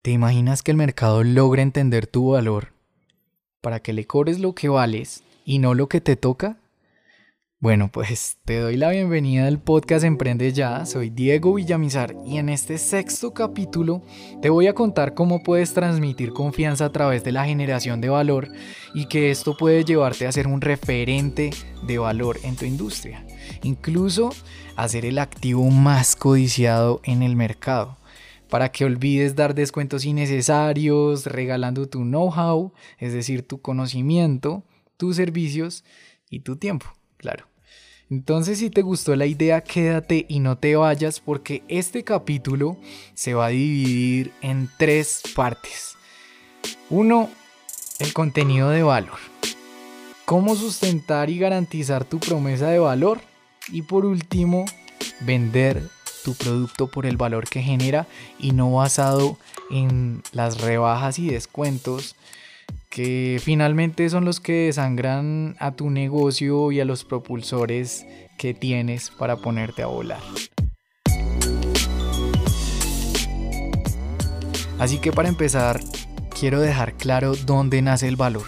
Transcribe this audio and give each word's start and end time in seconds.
¿Te 0.00 0.12
imaginas 0.12 0.62
que 0.62 0.70
el 0.70 0.76
mercado 0.76 1.24
logre 1.24 1.60
entender 1.60 2.06
tu 2.06 2.30
valor 2.30 2.72
para 3.60 3.80
que 3.80 3.92
le 3.92 4.06
cobres 4.06 4.38
lo 4.38 4.54
que 4.54 4.68
vales 4.68 5.24
y 5.44 5.58
no 5.58 5.74
lo 5.74 5.88
que 5.88 6.00
te 6.00 6.14
toca? 6.14 6.56
Bueno, 7.58 7.90
pues 7.92 8.36
te 8.44 8.60
doy 8.60 8.76
la 8.76 8.90
bienvenida 8.90 9.48
al 9.48 9.58
podcast 9.58 10.04
Emprende 10.04 10.52
Ya, 10.52 10.86
soy 10.86 11.10
Diego 11.10 11.54
Villamizar 11.54 12.14
y 12.24 12.38
en 12.38 12.48
este 12.48 12.78
sexto 12.78 13.34
capítulo 13.34 14.00
te 14.40 14.50
voy 14.50 14.68
a 14.68 14.74
contar 14.74 15.14
cómo 15.14 15.42
puedes 15.42 15.74
transmitir 15.74 16.32
confianza 16.32 16.84
a 16.84 16.92
través 16.92 17.24
de 17.24 17.32
la 17.32 17.44
generación 17.44 18.00
de 18.00 18.08
valor 18.08 18.52
y 18.94 19.06
que 19.06 19.32
esto 19.32 19.56
puede 19.56 19.84
llevarte 19.84 20.28
a 20.28 20.32
ser 20.32 20.46
un 20.46 20.60
referente 20.60 21.50
de 21.82 21.98
valor 21.98 22.38
en 22.44 22.54
tu 22.54 22.64
industria, 22.64 23.26
incluso 23.64 24.30
a 24.76 24.86
ser 24.86 25.04
el 25.04 25.18
activo 25.18 25.68
más 25.70 26.14
codiciado 26.14 27.00
en 27.02 27.24
el 27.24 27.34
mercado 27.34 27.97
para 28.48 28.70
que 28.70 28.84
olvides 28.84 29.36
dar 29.36 29.54
descuentos 29.54 30.04
innecesarios, 30.04 31.26
regalando 31.26 31.88
tu 31.88 32.00
know-how, 32.00 32.72
es 32.98 33.12
decir, 33.12 33.42
tu 33.42 33.60
conocimiento, 33.60 34.64
tus 34.96 35.16
servicios 35.16 35.84
y 36.30 36.40
tu 36.40 36.56
tiempo, 36.56 36.86
claro. 37.16 37.46
Entonces 38.10 38.58
si 38.58 38.70
te 38.70 38.80
gustó 38.80 39.14
la 39.16 39.26
idea, 39.26 39.60
quédate 39.60 40.24
y 40.28 40.40
no 40.40 40.56
te 40.56 40.76
vayas 40.76 41.20
porque 41.20 41.62
este 41.68 42.04
capítulo 42.04 42.78
se 43.14 43.34
va 43.34 43.46
a 43.46 43.50
dividir 43.50 44.32
en 44.40 44.70
tres 44.78 45.22
partes. 45.36 45.96
Uno, 46.88 47.28
el 47.98 48.14
contenido 48.14 48.70
de 48.70 48.82
valor. 48.82 49.18
Cómo 50.24 50.56
sustentar 50.56 51.28
y 51.28 51.38
garantizar 51.38 52.04
tu 52.04 52.18
promesa 52.18 52.68
de 52.68 52.78
valor. 52.78 53.20
Y 53.70 53.82
por 53.82 54.06
último, 54.06 54.64
vender 55.20 55.82
tu 56.28 56.34
producto 56.34 56.88
por 56.88 57.06
el 57.06 57.16
valor 57.16 57.48
que 57.48 57.62
genera 57.62 58.06
y 58.38 58.52
no 58.52 58.70
basado 58.70 59.38
en 59.70 60.22
las 60.32 60.60
rebajas 60.60 61.18
y 61.18 61.30
descuentos 61.30 62.16
que 62.90 63.40
finalmente 63.42 64.10
son 64.10 64.26
los 64.26 64.38
que 64.38 64.66
desangran 64.66 65.56
a 65.58 65.72
tu 65.72 65.88
negocio 65.88 66.70
y 66.70 66.80
a 66.80 66.84
los 66.84 67.04
propulsores 67.04 68.04
que 68.36 68.52
tienes 68.52 69.08
para 69.08 69.36
ponerte 69.36 69.82
a 69.82 69.86
volar. 69.86 70.20
Así 74.78 74.98
que 74.98 75.12
para 75.12 75.30
empezar, 75.30 75.80
quiero 76.38 76.60
dejar 76.60 76.92
claro 76.92 77.36
dónde 77.36 77.80
nace 77.80 78.06
el 78.06 78.16
valor. 78.16 78.44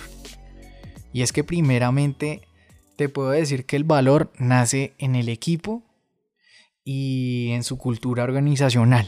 Y 1.14 1.22
es 1.22 1.32
que 1.32 1.44
primeramente 1.44 2.42
te 2.96 3.08
puedo 3.08 3.30
decir 3.30 3.64
que 3.64 3.76
el 3.76 3.84
valor 3.84 4.30
nace 4.36 4.92
en 4.98 5.16
el 5.16 5.30
equipo 5.30 5.82
y 6.84 7.50
en 7.52 7.64
su 7.64 7.78
cultura 7.78 8.24
organizacional. 8.24 9.06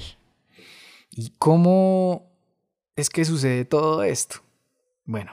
¿Y 1.11 1.31
cómo 1.39 2.31
es 2.97 3.11
que 3.11 3.25
sucede 3.25 3.65
todo 3.65 4.03
esto? 4.03 4.37
Bueno, 5.05 5.33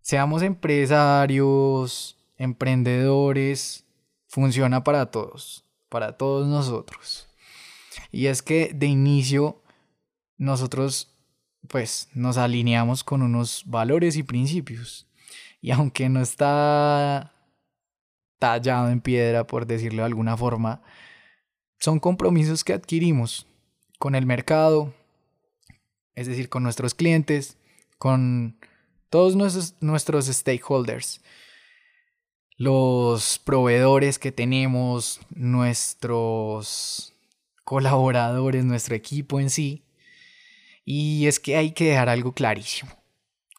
seamos 0.00 0.42
empresarios, 0.42 2.16
emprendedores, 2.36 3.84
funciona 4.26 4.84
para 4.84 5.10
todos, 5.10 5.64
para 5.88 6.16
todos 6.16 6.46
nosotros. 6.46 7.28
Y 8.10 8.26
es 8.26 8.42
que 8.42 8.72
de 8.74 8.86
inicio 8.86 9.62
nosotros 10.38 11.08
pues 11.68 12.08
nos 12.14 12.38
alineamos 12.38 13.04
con 13.04 13.22
unos 13.22 13.62
valores 13.66 14.16
y 14.16 14.22
principios. 14.22 15.06
Y 15.60 15.70
aunque 15.70 16.08
no 16.08 16.20
está 16.20 17.31
tallado 18.42 18.90
en 18.90 19.00
piedra, 19.00 19.46
por 19.46 19.66
decirlo 19.66 20.02
de 20.02 20.06
alguna 20.06 20.36
forma, 20.36 20.82
son 21.78 22.00
compromisos 22.00 22.64
que 22.64 22.72
adquirimos 22.72 23.46
con 24.00 24.16
el 24.16 24.26
mercado, 24.26 24.92
es 26.16 26.26
decir, 26.26 26.48
con 26.48 26.64
nuestros 26.64 26.92
clientes, 26.92 27.56
con 27.98 28.58
todos 29.10 29.36
nuestros, 29.36 30.26
stakeholders, 30.26 31.20
los 32.56 33.38
proveedores 33.38 34.18
que 34.18 34.32
tenemos, 34.32 35.20
nuestros 35.30 37.14
colaboradores, 37.62 38.64
nuestro 38.64 38.96
equipo 38.96 39.38
en 39.38 39.50
sí. 39.50 39.84
Y 40.84 41.28
es 41.28 41.38
que 41.38 41.56
hay 41.56 41.70
que 41.70 41.84
dejar 41.84 42.08
algo 42.08 42.32
clarísimo 42.32 43.01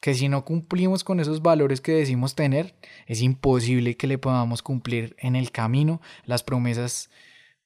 que 0.03 0.15
si 0.15 0.27
no 0.27 0.43
cumplimos 0.43 1.01
con 1.05 1.21
esos 1.21 1.41
valores 1.41 1.79
que 1.79 1.93
decimos 1.93 2.35
tener, 2.35 2.75
es 3.07 3.21
imposible 3.21 3.95
que 3.95 4.05
le 4.05 4.17
podamos 4.17 4.61
cumplir 4.61 5.15
en 5.17 5.37
el 5.37 5.49
camino 5.49 6.01
las 6.25 6.43
promesas 6.43 7.09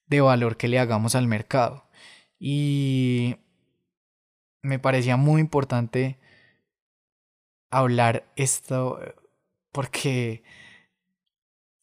de 0.06 0.22
valor 0.22 0.56
que 0.56 0.68
le 0.68 0.78
hagamos 0.78 1.16
al 1.16 1.28
mercado. 1.28 1.90
Y 2.38 3.38
me 4.62 4.78
parecía 4.78 5.18
muy 5.18 5.42
importante 5.42 6.20
hablar 7.72 8.32
esto 8.36 9.00
porque 9.72 10.44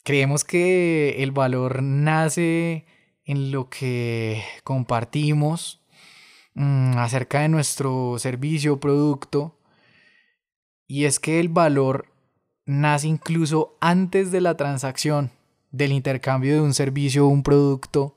creemos 0.04 0.44
que 0.44 1.20
el 1.24 1.32
valor 1.32 1.82
nace 1.82 2.86
en 3.24 3.50
lo 3.50 3.68
que 3.68 4.44
compartimos 4.62 5.82
mm, 6.54 6.96
acerca 6.98 7.40
de 7.40 7.48
nuestro 7.48 8.20
servicio 8.20 8.74
o 8.74 8.80
producto 8.80 9.58
y 10.86 11.04
es 11.04 11.18
que 11.18 11.40
el 11.40 11.48
valor 11.48 12.06
nace 12.66 13.08
incluso 13.08 13.76
antes 13.80 14.30
de 14.30 14.40
la 14.40 14.56
transacción, 14.56 15.30
del 15.70 15.92
intercambio 15.92 16.54
de 16.54 16.60
un 16.60 16.74
servicio 16.74 17.26
o 17.26 17.28
un 17.28 17.42
producto, 17.42 18.16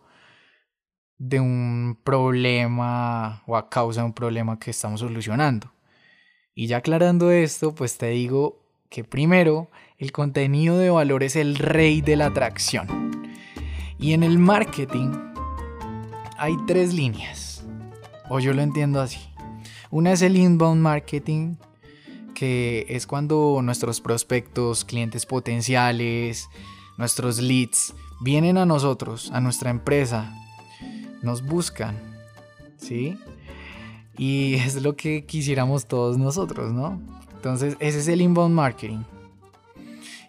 de 1.18 1.40
un 1.40 1.98
problema 2.04 3.42
o 3.48 3.58
a 3.58 3.70
causa 3.70 4.02
de 4.02 4.08
un 4.08 4.14
problema 4.14 4.60
que 4.60 4.72
estamos 4.72 5.00
solucionando. 5.00 5.72
Y 6.54 6.68
ya 6.68 6.78
aclarando 6.78 7.32
esto, 7.32 7.74
pues 7.74 7.98
te 7.98 8.10
digo 8.10 8.60
que 8.90 9.04
primero, 9.04 9.70
el 9.98 10.12
contenido 10.12 10.78
de 10.78 10.90
valor 10.90 11.24
es 11.24 11.36
el 11.36 11.56
rey 11.56 12.02
de 12.02 12.16
la 12.16 12.28
atracción. 12.28 13.12
Y 14.00 14.14
en 14.14 14.24
el 14.24 14.38
marketing 14.38 15.12
hay 16.38 16.56
tres 16.68 16.94
líneas, 16.94 17.66
o 18.30 18.40
yo 18.40 18.54
lo 18.54 18.62
entiendo 18.62 19.02
así. 19.02 19.20
Una 19.90 20.12
es 20.12 20.22
el 20.22 20.38
inbound 20.38 20.82
marketing, 20.82 21.56
que 22.38 22.86
es 22.90 23.08
cuando 23.08 23.62
nuestros 23.64 24.00
prospectos, 24.00 24.86
clientes 24.86 25.26
potenciales, 25.26 26.48
nuestros 26.96 27.40
leads 27.40 27.96
vienen 28.22 28.60
a 28.60 28.66
nosotros, 28.68 29.32
a 29.34 29.42
nuestra 29.42 29.72
empresa, 29.72 30.32
nos 31.24 31.44
buscan, 31.44 32.00
¿sí? 32.78 33.18
Y 34.20 34.54
es 34.66 34.80
lo 34.84 34.96
que 34.96 35.26
quisiéramos 35.26 35.88
todos 35.88 36.20
nosotros, 36.20 36.74
¿no? 36.74 37.02
Entonces, 37.34 37.76
ese 37.80 37.98
es 38.02 38.08
el 38.08 38.22
inbound 38.22 38.54
marketing. 38.54 39.02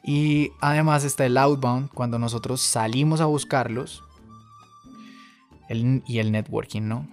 Y 0.03 0.53
además 0.63 1.05
está 1.05 1.27
el 1.27 1.37
outbound, 1.37 1.91
cuando 1.91 2.19
nosotros 2.19 2.63
salimos 2.63 3.21
a 3.21 3.27
buscarlos. 3.27 4.03
y 5.69 6.19
el 6.21 6.33
networking, 6.33 6.89
¿no? 6.89 7.07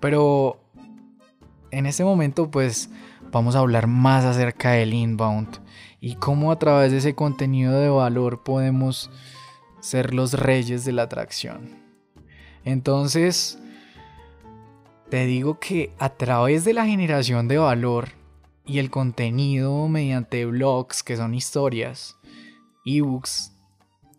Pero 0.00 0.64
en 1.70 1.84
ese 1.84 2.04
momento, 2.04 2.50
pues 2.50 2.88
vamos 3.30 3.56
a 3.56 3.60
hablar 3.60 3.86
más 3.86 4.24
acerca 4.24 4.72
del 4.72 4.94
inbound 4.94 5.58
y 6.00 6.16
cómo 6.16 6.52
a 6.52 6.58
través 6.58 6.92
de 6.92 6.98
ese 6.98 7.14
contenido 7.14 7.78
de 7.80 7.88
valor 7.88 8.42
podemos 8.42 9.10
ser 9.80 10.14
los 10.14 10.34
reyes 10.34 10.84
de 10.84 10.92
la 10.92 11.02
atracción. 11.02 11.78
Entonces, 12.64 13.58
te 15.08 15.26
digo 15.26 15.58
que 15.58 15.92
a 15.98 16.10
través 16.10 16.64
de 16.64 16.74
la 16.74 16.86
generación 16.86 17.48
de 17.48 17.58
valor 17.58 18.10
y 18.64 18.78
el 18.78 18.90
contenido 18.90 19.88
mediante 19.88 20.44
blogs, 20.44 21.02
que 21.02 21.16
son 21.16 21.34
historias, 21.34 22.16
ebooks, 22.84 23.52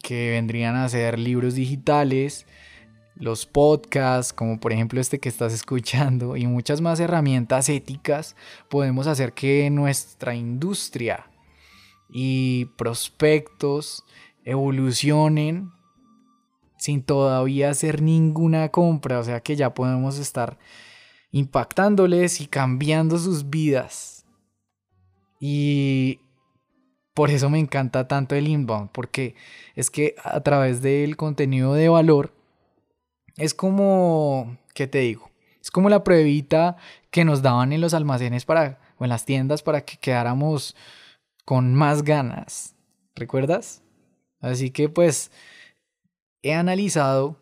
que 0.01 0.31
vendrían 0.31 0.75
a 0.75 0.89
ser 0.89 1.19
libros 1.19 1.55
digitales, 1.55 2.45
los 3.21 3.45
podcasts, 3.45 4.33
como 4.33 4.59
por 4.59 4.73
ejemplo 4.73 4.99
este 4.99 5.19
que 5.19 5.29
estás 5.29 5.53
escuchando, 5.53 6.35
y 6.35 6.47
muchas 6.47 6.81
más 6.81 6.99
herramientas 6.99 7.69
éticas, 7.69 8.35
podemos 8.67 9.05
hacer 9.05 9.33
que 9.33 9.69
nuestra 9.69 10.35
industria 10.35 11.29
y 12.09 12.65
prospectos 12.77 14.03
evolucionen 14.43 15.69
sin 16.77 17.03
todavía 17.03 17.69
hacer 17.69 18.01
ninguna 18.01 18.69
compra, 18.69 19.19
o 19.19 19.23
sea 19.23 19.39
que 19.39 19.55
ya 19.55 19.75
podemos 19.75 20.17
estar 20.17 20.57
impactándoles 21.31 22.41
y 22.41 22.47
cambiando 22.47 23.19
sus 23.19 23.51
vidas. 23.51 24.25
Y 25.39 26.21
por 27.13 27.29
eso 27.29 27.51
me 27.51 27.59
encanta 27.59 28.07
tanto 28.07 28.33
el 28.33 28.47
inbound, 28.47 28.89
porque 28.91 29.35
es 29.75 29.91
que 29.91 30.15
a 30.23 30.41
través 30.41 30.81
del 30.81 31.17
contenido 31.17 31.75
de 31.75 31.87
valor, 31.87 32.33
es 33.37 33.53
como, 33.53 34.57
¿qué 34.73 34.87
te 34.87 34.99
digo? 34.99 35.29
Es 35.61 35.71
como 35.71 35.89
la 35.89 36.03
pruebita 36.03 36.77
que 37.11 37.23
nos 37.23 37.41
daban 37.41 37.71
en 37.73 37.81
los 37.81 37.93
almacenes 37.93 38.45
para, 38.45 38.79
o 38.97 39.03
en 39.03 39.09
las 39.09 39.25
tiendas 39.25 39.61
para 39.61 39.85
que 39.85 39.97
quedáramos 39.97 40.75
con 41.45 41.75
más 41.75 42.03
ganas. 42.03 42.75
¿Recuerdas? 43.15 43.83
Así 44.39 44.71
que 44.71 44.89
pues 44.89 45.31
he 46.41 46.53
analizado, 46.53 47.37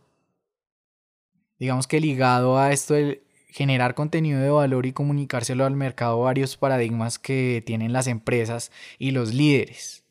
digamos 1.58 1.88
que 1.88 2.02
ligado 2.02 2.58
a 2.58 2.72
esto 2.72 2.94
del 2.94 3.24
generar 3.50 3.96
contenido 3.96 4.40
de 4.40 4.50
valor 4.50 4.86
y 4.86 4.94
comunicárselo 4.94 5.66
al 5.66 5.76
mercado 5.76 6.22
varios 6.22 6.56
paradigmas 6.58 7.18
que 7.18 7.64
tienen 7.66 7.94
las 7.94 8.08
empresas 8.08 8.72
y 9.00 9.12
los 9.12 9.34
líderes. 9.34 10.04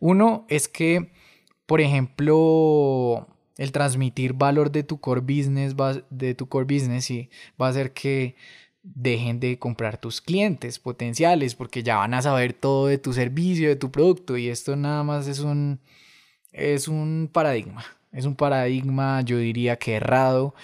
Uno 0.00 0.44
es 0.48 0.68
que, 0.68 1.12
por 1.66 1.80
ejemplo, 1.80 3.26
el 3.58 3.72
transmitir 3.72 4.32
valor 4.32 4.70
de 4.70 4.84
tu 4.84 4.98
core 5.00 5.20
business, 5.20 5.74
va, 5.74 6.02
de 6.08 6.34
tu 6.34 6.48
core 6.48 6.64
business, 6.64 7.10
va 7.60 7.66
a 7.66 7.70
hacer 7.70 7.92
que 7.92 8.36
dejen 8.82 9.40
de 9.40 9.58
comprar 9.58 9.98
tus 9.98 10.20
clientes 10.22 10.78
potenciales 10.78 11.54
porque 11.54 11.82
ya 11.82 11.96
van 11.96 12.14
a 12.14 12.22
saber 12.22 12.54
todo 12.54 12.86
de 12.86 12.96
tu 12.96 13.12
servicio, 13.12 13.68
de 13.68 13.76
tu 13.76 13.90
producto 13.90 14.38
y 14.38 14.48
esto 14.48 14.76
nada 14.76 15.02
más 15.02 15.26
es 15.26 15.40
un, 15.40 15.80
es 16.52 16.88
un 16.88 17.28
paradigma. 17.30 17.84
Es 18.12 18.24
un 18.24 18.36
paradigma, 18.36 19.20
yo 19.20 19.36
diría 19.38 19.76
que 19.76 19.94
errado. 19.94 20.54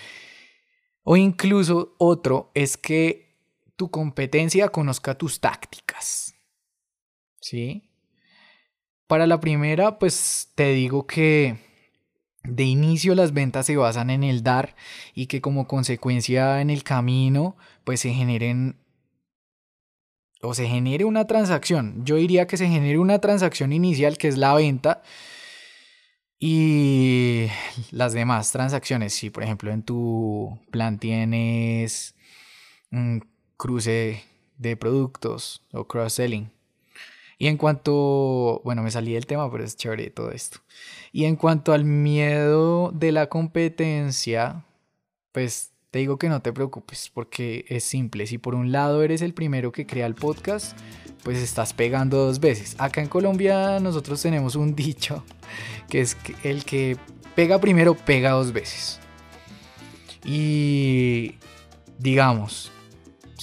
O 1.03 1.17
incluso 1.17 1.95
otro 1.99 2.51
es 2.55 2.77
que 2.77 3.35
tu 3.77 3.91
competencia 3.91 4.69
conozca 4.69 5.19
tus 5.19 5.41
tácticas. 5.41 6.35
¿Sí? 7.41 7.91
Para 9.07 9.27
la 9.27 9.41
primera, 9.41 9.99
pues 9.99 10.51
te 10.55 10.73
digo 10.73 11.07
que 11.07 11.59
de 12.45 12.65
inicio 12.65 13.15
las 13.15 13.33
ventas 13.33 13.67
se 13.67 13.77
basan 13.77 14.11
en 14.11 14.23
el 14.23 14.43
dar 14.43 14.77
y 15.15 15.27
que 15.27 15.41
como 15.41 15.67
consecuencia 15.67 16.61
en 16.61 16.71
el 16.71 16.85
camino 16.85 17.57
pues 17.85 18.01
se 18.01 18.13
generen 18.13 18.77
o 20.43 20.53
se 20.53 20.69
genere 20.69 21.07
una 21.07 21.27
transacción. 21.27 22.05
Yo 22.05 22.17
diría 22.17 22.47
que 22.47 22.59
se 22.59 22.69
genere 22.69 22.99
una 22.99 23.19
transacción 23.19 23.73
inicial 23.73 24.19
que 24.19 24.29
es 24.29 24.37
la 24.37 24.55
venta 24.55 25.03
y 26.39 27.47
las 27.91 28.13
demás 28.13 28.53
transacciones. 28.53 29.15
Si 29.15 29.31
por 29.31 29.43
ejemplo 29.43 29.73
en 29.73 29.83
tu 29.83 30.61
plan 30.71 30.99
tienes 30.99 32.15
un 32.93 33.27
cruce 33.57 34.23
de 34.59 34.77
productos 34.77 35.63
o 35.73 35.87
cross-selling 35.87 36.54
y 37.39 37.49
en 37.49 37.57
cuanto, 37.57 38.61
bueno, 38.65 38.83
me 38.83 38.91
salí 38.91 39.15
del 39.15 39.27
tema, 39.27 39.51
pero 39.51 39.65
es 39.65 39.77
chévere 39.77 40.11
todo 40.11 40.31
esto. 40.31 40.59
Y 41.13 41.25
en 41.25 41.37
cuanto 41.37 41.73
al 41.73 41.85
miedo 41.85 42.91
de 42.93 43.13
la 43.13 43.29
competencia, 43.29 44.65
pues 45.33 45.73
te 45.91 46.01
digo 46.01 46.19
que 46.19 46.29
no 46.29 46.43
te 46.43 46.53
preocupes, 46.53 47.11
porque 47.13 47.65
es 47.69 47.85
simple. 47.85 48.27
Si 48.27 48.39
por 48.39 48.55
un 48.55 48.73
lado 48.73 49.03
eres 49.03 49.23
el 49.23 49.33
primero 49.33 49.73
que 49.73 49.87
crea 49.87 50.07
el 50.07 50.15
podcast, 50.15 50.77
pues 51.23 51.39
estás 51.39 51.73
pegando 51.73 52.17
dos 52.19 52.41
veces. 52.41 52.75
Acá 52.79 53.01
en 53.01 53.09
Colombia 53.09 53.79
nosotros 53.81 54.21
tenemos 54.21 54.57
un 54.57 54.75
dicho, 54.77 55.25
que 55.89 56.01
es 56.01 56.15
que 56.15 56.35
el 56.43 56.65
que 56.65 56.97
pega 57.35 57.61
primero 57.61 57.95
pega 57.95 58.31
dos 58.31 58.53
veces. 58.53 59.01
Y 60.25 61.37
digamos, 61.99 62.73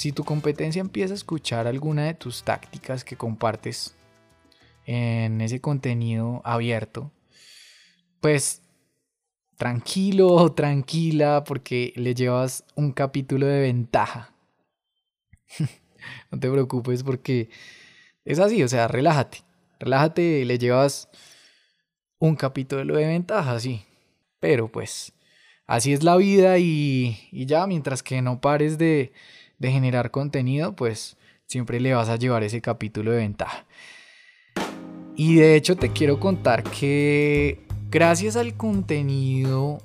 si 0.01 0.11
tu 0.11 0.23
competencia 0.23 0.79
empieza 0.79 1.13
a 1.13 1.15
escuchar 1.15 1.67
alguna 1.67 2.05
de 2.05 2.15
tus 2.15 2.41
tácticas 2.41 3.03
que 3.03 3.15
compartes 3.15 3.95
en 4.87 5.41
ese 5.41 5.61
contenido 5.61 6.41
abierto, 6.43 7.11
pues 8.19 8.63
tranquilo 9.57 10.51
tranquila 10.55 11.43
porque 11.43 11.93
le 11.95 12.15
llevas 12.15 12.65
un 12.73 12.93
capítulo 12.93 13.45
de 13.45 13.61
ventaja. 13.61 14.33
no 16.31 16.39
te 16.39 16.49
preocupes 16.49 17.03
porque 17.03 17.51
es 18.25 18.39
así, 18.39 18.63
o 18.63 18.67
sea, 18.67 18.87
relájate. 18.87 19.43
Relájate, 19.79 20.45
le 20.45 20.57
llevas 20.57 21.09
un 22.17 22.35
capítulo 22.35 22.95
de 22.95 23.05
ventaja, 23.05 23.59
sí. 23.59 23.85
Pero 24.39 24.67
pues 24.67 25.13
así 25.67 25.93
es 25.93 26.01
la 26.01 26.17
vida 26.17 26.57
y, 26.57 27.19
y 27.31 27.45
ya 27.45 27.67
mientras 27.67 28.01
que 28.01 28.23
no 28.23 28.41
pares 28.41 28.79
de, 28.79 29.13
de 29.61 29.71
generar 29.71 30.09
contenido, 30.09 30.75
pues 30.75 31.17
siempre 31.45 31.79
le 31.79 31.93
vas 31.93 32.09
a 32.09 32.15
llevar 32.15 32.43
ese 32.43 32.61
capítulo 32.61 33.11
de 33.11 33.17
ventaja. 33.17 33.65
Y 35.15 35.35
de 35.35 35.55
hecho 35.55 35.75
te 35.75 35.91
quiero 35.91 36.19
contar 36.19 36.63
que 36.63 37.63
gracias 37.91 38.35
al 38.35 38.55
contenido 38.55 39.77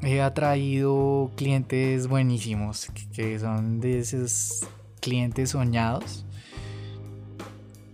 he 0.00 0.22
atraído 0.22 1.30
clientes 1.36 2.06
buenísimos, 2.06 2.90
que 3.12 3.38
son 3.38 3.80
de 3.80 3.98
esos 3.98 4.66
clientes 5.00 5.50
soñados. 5.50 6.24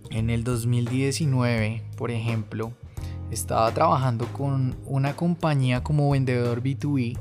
En 0.09 0.29
el 0.29 0.45
2019, 0.45 1.83
por 1.97 2.09
ejemplo, 2.09 2.71
estaba 3.31 3.69
trabajando 3.73 4.27
con 4.31 4.77
una 4.85 5.17
compañía 5.17 5.83
como 5.83 6.09
vendedor 6.09 6.63
B2B 6.63 7.19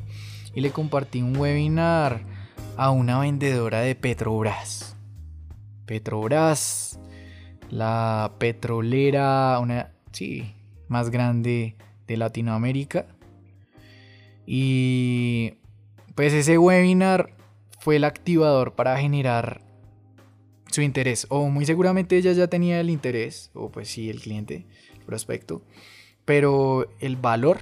y 0.55 0.61
le 0.61 0.71
compartí 0.71 1.23
un 1.23 1.37
webinar 1.37 2.36
a 2.77 2.91
una 2.91 3.19
vendedora 3.21 3.81
de 3.81 3.95
Petrobras. 3.95 4.97
Petrobras, 5.87 6.99
la 7.71 8.33
petrolera, 8.39 9.59
una, 9.61 9.93
sí, 10.13 10.55
más 10.89 11.11
grande 11.11 11.77
de 12.07 12.17
Latinoamérica. 12.17 13.07
Y 14.47 15.55
pues 16.15 16.33
ese 16.33 16.59
webinar 16.59 17.31
fue 17.81 17.97
el 17.97 18.05
activador 18.05 18.75
para 18.75 18.99
generar 18.99 19.63
su 20.71 20.83
interés. 20.83 21.27
O 21.31 21.49
muy 21.49 21.65
seguramente 21.65 22.17
ella 22.17 22.33
ya 22.33 22.49
tenía 22.49 22.81
el 22.81 22.91
interés, 22.91 23.51
o 23.55 23.71
pues 23.71 23.89
sí, 23.89 24.11
el 24.11 24.21
cliente, 24.21 24.67
el 24.99 25.05
prospecto. 25.05 25.63
Pero 26.25 26.89
el 27.01 27.17
valor 27.17 27.61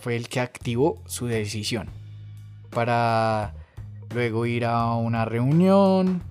fue 0.00 0.16
el 0.16 0.28
que 0.28 0.40
activó 0.40 1.02
su 1.06 1.26
decisión 1.26 1.88
para 2.70 3.54
luego 4.12 4.46
ir 4.46 4.64
a 4.64 4.94
una 4.94 5.24
reunión 5.24 6.22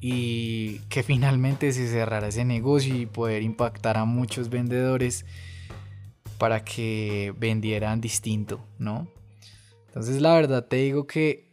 y 0.00 0.80
que 0.88 1.02
finalmente 1.02 1.72
se 1.72 1.88
cerrara 1.88 2.28
ese 2.28 2.44
negocio 2.44 2.94
y 2.94 3.06
poder 3.06 3.42
impactar 3.42 3.96
a 3.96 4.04
muchos 4.04 4.50
vendedores 4.50 5.24
para 6.38 6.64
que 6.64 7.34
vendieran 7.38 8.00
distinto, 8.00 8.60
¿no? 8.78 9.08
Entonces 9.88 10.20
la 10.20 10.34
verdad 10.34 10.66
te 10.66 10.76
digo 10.76 11.06
que 11.06 11.50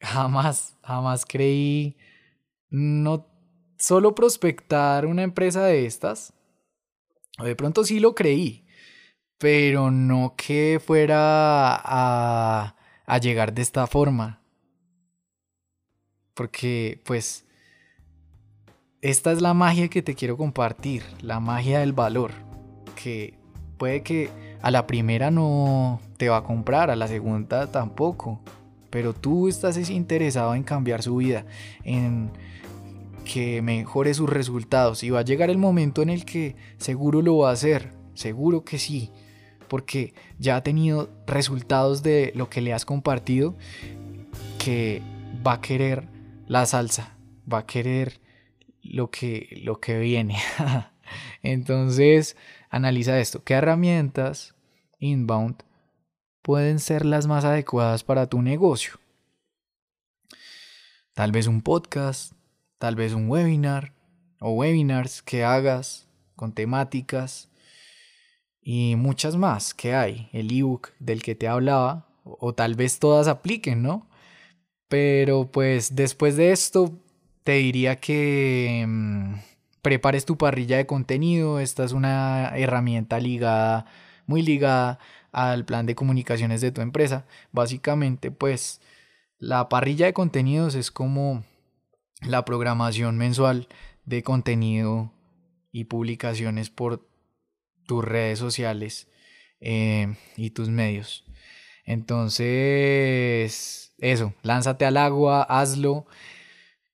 jamás, 0.00 0.76
jamás 0.82 1.24
creí 1.26 1.96
no 2.70 3.26
solo 3.78 4.14
prospectar 4.14 5.06
una 5.06 5.22
empresa 5.22 5.64
de 5.64 5.86
estas, 5.86 6.32
de 7.42 7.56
pronto 7.56 7.84
sí 7.84 7.98
lo 7.98 8.14
creí, 8.14 8.64
pero 9.38 9.90
no 9.90 10.34
que 10.36 10.80
fuera 10.84 11.74
a, 11.74 12.76
a 13.04 13.18
llegar 13.18 13.52
de 13.52 13.62
esta 13.62 13.86
forma, 13.86 14.41
porque 16.34 17.00
pues 17.04 17.44
esta 19.00 19.32
es 19.32 19.40
la 19.42 19.54
magia 19.54 19.88
que 19.88 20.02
te 20.02 20.14
quiero 20.14 20.36
compartir, 20.36 21.02
la 21.20 21.40
magia 21.40 21.80
del 21.80 21.92
valor, 21.92 22.32
que 22.94 23.38
puede 23.76 24.02
que 24.02 24.30
a 24.62 24.70
la 24.70 24.86
primera 24.86 25.30
no 25.30 26.00
te 26.16 26.28
va 26.28 26.38
a 26.38 26.44
comprar, 26.44 26.90
a 26.90 26.96
la 26.96 27.08
segunda 27.08 27.66
tampoco, 27.66 28.40
pero 28.90 29.12
tú 29.12 29.48
estás 29.48 29.90
interesado 29.90 30.54
en 30.54 30.62
cambiar 30.62 31.02
su 31.02 31.16
vida, 31.16 31.44
en 31.82 32.30
que 33.24 33.62
mejore 33.62 34.14
sus 34.14 34.30
resultados 34.30 35.02
y 35.02 35.10
va 35.10 35.20
a 35.20 35.24
llegar 35.24 35.50
el 35.50 35.58
momento 35.58 36.02
en 36.02 36.10
el 36.10 36.24
que 36.24 36.56
seguro 36.78 37.22
lo 37.22 37.38
va 37.38 37.50
a 37.50 37.54
hacer, 37.54 37.92
seguro 38.14 38.64
que 38.64 38.78
sí, 38.78 39.10
porque 39.66 40.14
ya 40.38 40.56
ha 40.56 40.62
tenido 40.62 41.10
resultados 41.26 42.02
de 42.02 42.32
lo 42.36 42.48
que 42.48 42.60
le 42.60 42.72
has 42.72 42.84
compartido 42.84 43.56
que 44.58 45.02
va 45.44 45.54
a 45.54 45.60
querer 45.60 46.06
la 46.52 46.66
salsa, 46.66 47.16
va 47.50 47.60
a 47.60 47.66
querer 47.66 48.20
lo 48.82 49.10
que, 49.10 49.58
lo 49.62 49.80
que 49.80 49.98
viene. 49.98 50.36
Entonces, 51.42 52.36
analiza 52.68 53.18
esto. 53.18 53.42
¿Qué 53.42 53.54
herramientas 53.54 54.54
inbound 54.98 55.62
pueden 56.42 56.78
ser 56.78 57.06
las 57.06 57.26
más 57.26 57.46
adecuadas 57.46 58.04
para 58.04 58.26
tu 58.26 58.42
negocio? 58.42 59.00
Tal 61.14 61.32
vez 61.32 61.46
un 61.46 61.62
podcast, 61.62 62.34
tal 62.76 62.96
vez 62.96 63.14
un 63.14 63.30
webinar 63.30 63.94
o 64.38 64.50
webinars 64.52 65.22
que 65.22 65.44
hagas 65.44 66.06
con 66.36 66.52
temáticas 66.52 67.48
y 68.60 68.94
muchas 68.96 69.36
más 69.36 69.72
que 69.72 69.94
hay. 69.94 70.28
El 70.34 70.52
ebook 70.52 70.90
del 70.98 71.22
que 71.22 71.34
te 71.34 71.48
hablaba 71.48 72.08
o 72.24 72.52
tal 72.54 72.74
vez 72.74 72.98
todas 72.98 73.26
apliquen, 73.26 73.82
¿no? 73.82 74.11
Pero 74.92 75.50
pues 75.50 75.96
después 75.96 76.36
de 76.36 76.52
esto 76.52 76.92
te 77.44 77.52
diría 77.52 77.96
que 77.96 78.84
mm, 78.86 79.36
prepares 79.80 80.26
tu 80.26 80.36
parrilla 80.36 80.76
de 80.76 80.84
contenido. 80.84 81.60
Esta 81.60 81.84
es 81.84 81.92
una 81.92 82.52
herramienta 82.58 83.18
ligada, 83.18 83.86
muy 84.26 84.42
ligada 84.42 84.98
al 85.32 85.64
plan 85.64 85.86
de 85.86 85.94
comunicaciones 85.94 86.60
de 86.60 86.72
tu 86.72 86.82
empresa. 86.82 87.24
Básicamente 87.52 88.30
pues 88.30 88.82
la 89.38 89.70
parrilla 89.70 90.04
de 90.04 90.12
contenidos 90.12 90.74
es 90.74 90.90
como 90.90 91.42
la 92.20 92.44
programación 92.44 93.16
mensual 93.16 93.68
de 94.04 94.22
contenido 94.22 95.10
y 95.70 95.84
publicaciones 95.84 96.68
por 96.68 97.08
tus 97.86 98.04
redes 98.04 98.38
sociales 98.38 99.08
eh, 99.58 100.16
y 100.36 100.50
tus 100.50 100.68
medios. 100.68 101.24
Entonces, 101.86 103.91
eso, 104.02 104.34
lánzate 104.42 104.84
al 104.84 104.96
agua, 104.96 105.44
hazlo, 105.44 106.06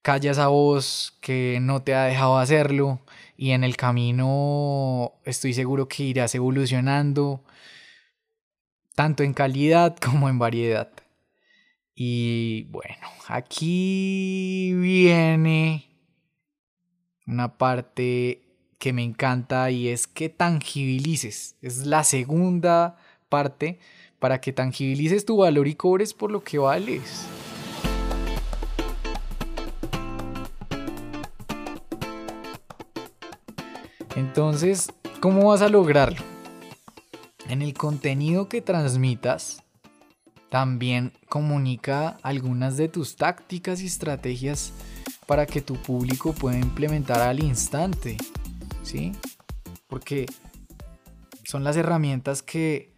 calla 0.03 0.31
esa 0.31 0.49
voz 0.49 1.17
que 1.23 1.59
no 1.61 1.83
te 1.83 1.95
ha 1.95 2.05
dejado 2.05 2.39
hacerlo 2.39 3.01
y 3.37 3.53
en 3.53 3.65
el 3.65 3.77
camino 3.77 5.15
estoy 5.25 5.55
seguro 5.55 5.89
que 5.89 6.05
irás 6.05 6.35
evolucionando 6.35 7.43
tanto 8.95 9.23
en 9.23 9.33
calidad 9.33 9.97
como 10.05 10.29
en 10.29 10.39
variedad. 10.39 10.91
Y 11.95 12.65
bueno, 12.65 13.09
aquí 13.27 14.75
viene 14.75 15.89
una 17.27 17.57
parte 17.57 18.43
que 18.79 18.93
me 18.93 19.03
encanta 19.03 19.71
y 19.71 19.89
es 19.89 20.07
que 20.07 20.29
tangibilices. 20.29 21.57
Es 21.63 21.87
la 21.87 22.05
segunda 22.05 22.99
parte 23.31 23.79
para 24.19 24.41
que 24.41 24.53
tangibilices 24.53 25.25
tu 25.25 25.37
valor 25.37 25.69
y 25.69 25.75
cobres 25.75 26.15
por 26.15 26.31
lo 26.31 26.43
que 26.43 26.59
vales. 26.59 27.27
Entonces, 34.17 34.89
¿cómo 35.21 35.49
vas 35.49 35.63
a 35.63 35.69
lograrlo? 35.69 36.19
En 37.49 37.63
el 37.63 37.73
contenido 37.75 38.49
que 38.49 38.61
transmitas, 38.61 39.63
también 40.49 41.13
comunica 41.29 42.19
algunas 42.23 42.77
de 42.77 42.89
tus 42.89 43.17
tácticas 43.17 43.81
y 43.81 43.87
estrategias 43.87 44.73
para 45.27 45.47
que 45.47 45.61
tu 45.61 45.75
público 45.77 46.33
pueda 46.33 46.59
implementar 46.59 47.21
al 47.21 47.43
instante. 47.43 48.17
¿Sí? 48.83 49.13
Porque 49.87 50.27
son 51.45 51.65
las 51.65 51.77
herramientas 51.77 52.43
que 52.43 52.93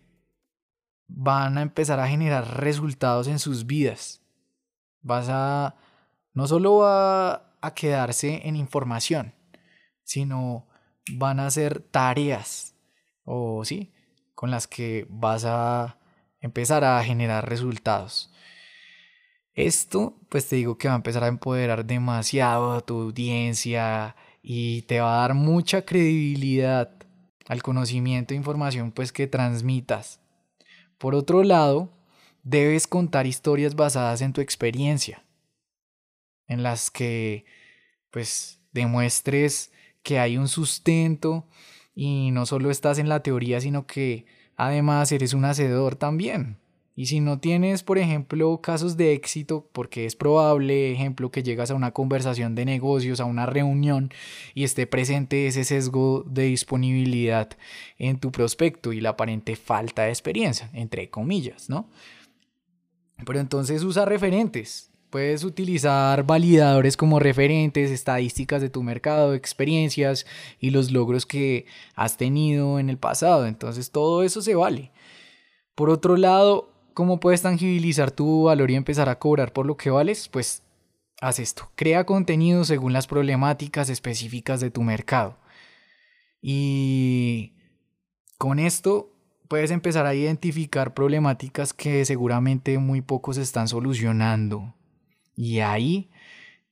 van 1.12 1.58
a 1.58 1.62
empezar 1.62 2.00
a 2.00 2.08
generar 2.08 2.60
resultados 2.60 3.26
en 3.26 3.38
sus 3.38 3.66
vidas. 3.66 4.22
Vas 5.02 5.28
a 5.28 5.76
no 6.32 6.46
solo 6.46 6.78
va 6.78 7.54
a 7.60 7.74
quedarse 7.74 8.46
en 8.46 8.56
información, 8.56 9.34
sino 10.04 10.66
van 11.12 11.40
a 11.40 11.50
ser 11.50 11.80
tareas 11.80 12.74
o 13.24 13.64
sí, 13.64 13.92
con 14.34 14.50
las 14.50 14.66
que 14.66 15.06
vas 15.08 15.44
a 15.44 15.98
empezar 16.40 16.84
a 16.84 17.02
generar 17.04 17.48
resultados. 17.48 18.32
Esto, 19.54 20.16
pues 20.28 20.48
te 20.48 20.56
digo 20.56 20.78
que 20.78 20.88
va 20.88 20.94
a 20.94 20.96
empezar 20.96 21.24
a 21.24 21.28
empoderar 21.28 21.84
demasiado 21.84 22.72
a 22.72 22.80
tu 22.80 23.02
audiencia 23.02 24.16
y 24.42 24.82
te 24.82 25.00
va 25.00 25.16
a 25.16 25.20
dar 25.20 25.34
mucha 25.34 25.84
credibilidad 25.84 26.90
al 27.46 27.62
conocimiento 27.62 28.32
e 28.32 28.36
información 28.36 28.92
pues 28.92 29.12
que 29.12 29.26
transmitas. 29.26 30.19
Por 31.00 31.14
otro 31.14 31.42
lado, 31.44 31.88
debes 32.42 32.86
contar 32.86 33.26
historias 33.26 33.74
basadas 33.74 34.20
en 34.20 34.34
tu 34.34 34.42
experiencia, 34.42 35.24
en 36.46 36.62
las 36.62 36.90
que 36.90 37.46
pues 38.10 38.60
demuestres 38.72 39.72
que 40.02 40.18
hay 40.18 40.36
un 40.36 40.46
sustento 40.46 41.48
y 41.94 42.32
no 42.32 42.44
solo 42.44 42.70
estás 42.70 42.98
en 42.98 43.08
la 43.08 43.22
teoría, 43.22 43.62
sino 43.62 43.86
que 43.86 44.26
además 44.56 45.10
eres 45.10 45.32
un 45.32 45.46
hacedor 45.46 45.96
también. 45.96 46.58
Y 46.96 47.06
si 47.06 47.20
no 47.20 47.38
tienes, 47.38 47.82
por 47.82 47.98
ejemplo, 47.98 48.60
casos 48.60 48.96
de 48.96 49.14
éxito, 49.14 49.68
porque 49.72 50.06
es 50.06 50.16
probable, 50.16 50.92
ejemplo, 50.92 51.30
que 51.30 51.42
llegas 51.42 51.70
a 51.70 51.74
una 51.74 51.92
conversación 51.92 52.54
de 52.54 52.64
negocios, 52.64 53.20
a 53.20 53.24
una 53.24 53.46
reunión 53.46 54.10
y 54.54 54.64
esté 54.64 54.86
presente 54.86 55.46
ese 55.46 55.64
sesgo 55.64 56.24
de 56.26 56.44
disponibilidad 56.44 57.48
en 57.98 58.18
tu 58.18 58.32
prospecto 58.32 58.92
y 58.92 59.00
la 59.00 59.10
aparente 59.10 59.56
falta 59.56 60.02
de 60.02 60.10
experiencia, 60.10 60.70
entre 60.74 61.08
comillas, 61.08 61.70
¿no? 61.70 61.88
Pero 63.24 63.40
entonces 63.40 63.82
usa 63.82 64.04
referentes, 64.04 64.90
Puedes 65.10 65.42
utilizar 65.42 66.24
validadores 66.24 66.96
como 66.96 67.18
referentes, 67.18 67.90
estadísticas 67.90 68.62
de 68.62 68.70
tu 68.70 68.84
mercado, 68.84 69.34
experiencias 69.34 70.24
y 70.60 70.70
los 70.70 70.92
logros 70.92 71.26
que 71.26 71.66
has 71.96 72.16
tenido 72.16 72.78
en 72.78 72.88
el 72.90 72.96
pasado. 72.96 73.46
Entonces 73.46 73.90
todo 73.90 74.22
eso 74.22 74.40
se 74.40 74.54
vale. 74.54 74.92
Por 75.74 75.90
otro 75.90 76.16
lado, 76.16 76.70
¿cómo 77.00 77.18
puedes 77.18 77.40
tangibilizar 77.40 78.10
tu 78.10 78.42
valor 78.42 78.70
y 78.70 78.74
empezar 78.74 79.08
a 79.08 79.18
cobrar 79.18 79.54
por 79.54 79.64
lo 79.64 79.78
que 79.78 79.88
vales? 79.88 80.28
Pues 80.28 80.62
haz 81.22 81.38
esto. 81.38 81.70
Crea 81.74 82.04
contenido 82.04 82.62
según 82.62 82.92
las 82.92 83.06
problemáticas 83.06 83.88
específicas 83.88 84.60
de 84.60 84.70
tu 84.70 84.82
mercado. 84.82 85.38
Y 86.42 87.54
con 88.36 88.58
esto 88.58 89.14
puedes 89.48 89.70
empezar 89.70 90.04
a 90.04 90.14
identificar 90.14 90.92
problemáticas 90.92 91.72
que 91.72 92.04
seguramente 92.04 92.76
muy 92.76 93.00
pocos 93.00 93.38
están 93.38 93.66
solucionando 93.66 94.74
y 95.34 95.60
ahí 95.60 96.10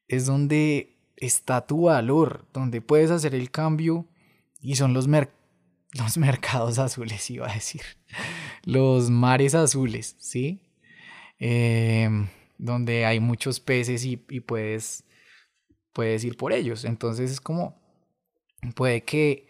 es 0.08 0.26
donde 0.26 0.98
está 1.16 1.66
tu 1.66 1.84
valor, 1.84 2.44
donde 2.52 2.82
puedes 2.82 3.10
hacer 3.10 3.34
el 3.34 3.50
cambio 3.50 4.04
y 4.60 4.76
son 4.76 4.92
los, 4.92 5.08
los 5.92 6.18
mercados 6.18 6.78
azules, 6.78 7.30
iba 7.30 7.50
a 7.50 7.54
decir, 7.54 7.80
los 8.64 9.10
mares 9.10 9.54
azules, 9.54 10.16
¿sí? 10.18 10.60
Em, 11.38 12.28
donde 12.58 13.04
hay 13.06 13.20
muchos 13.20 13.60
peces 13.60 14.04
y, 14.04 14.22
y, 14.28 14.40
puedes, 14.40 15.04
puedes 15.92 16.24
ir 16.24 16.36
por 16.36 16.52
ellos. 16.52 16.84
Entonces 16.84 17.30
es 17.30 17.40
como, 17.40 17.80
puede 18.74 19.04
que 19.04 19.48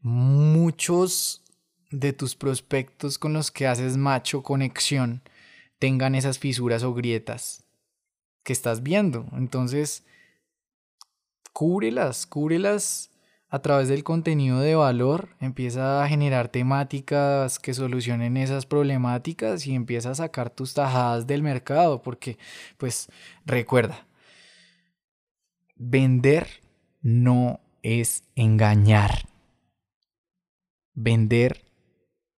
muchos 0.00 1.42
de 1.90 2.12
tus 2.12 2.34
prospectos 2.34 3.18
con 3.18 3.32
los 3.32 3.50
que 3.50 3.66
haces 3.66 3.96
macho 3.96 4.42
conexión 4.42 5.22
tengan 5.78 6.14
esas 6.14 6.38
fisuras 6.38 6.82
o 6.82 6.94
grietas 6.94 7.64
que 8.42 8.52
estás 8.52 8.82
viendo. 8.82 9.26
Entonces, 9.32 10.04
cúbrelas, 11.52 12.26
cúbrelas 12.26 13.11
a 13.52 13.60
través 13.60 13.86
del 13.86 14.02
contenido 14.02 14.58
de 14.58 14.74
valor, 14.74 15.36
empieza 15.38 16.02
a 16.02 16.08
generar 16.08 16.48
temáticas 16.48 17.60
que 17.60 17.74
solucionen 17.74 18.36
esas 18.36 18.66
problemáticas 18.66 19.66
y 19.68 19.74
empieza 19.76 20.10
a 20.10 20.14
sacar 20.16 20.50
tus 20.50 20.74
tajadas 20.74 21.28
del 21.28 21.42
mercado, 21.42 22.02
porque 22.02 22.38
pues 22.78 23.08
recuerda, 23.46 24.06
vender 25.76 26.48
no 27.00 27.60
es 27.82 28.24
engañar. 28.34 29.28
Vender 30.94 31.64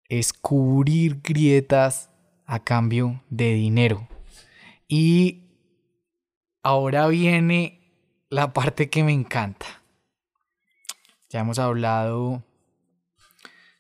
es 0.10 0.34
cubrir 0.34 1.22
grietas 1.22 2.10
a 2.46 2.60
cambio 2.60 3.24
de 3.29 3.53
dinero. 3.53 4.10
Y 4.88 5.43
Ahora 6.65 7.08
viene 7.08 7.82
la 8.29 8.53
parte 8.53 8.89
que 8.89 9.03
me 9.03 9.12
encanta. 9.12 9.82
Ya 11.33 11.39
hemos 11.39 11.57
hablado 11.57 12.43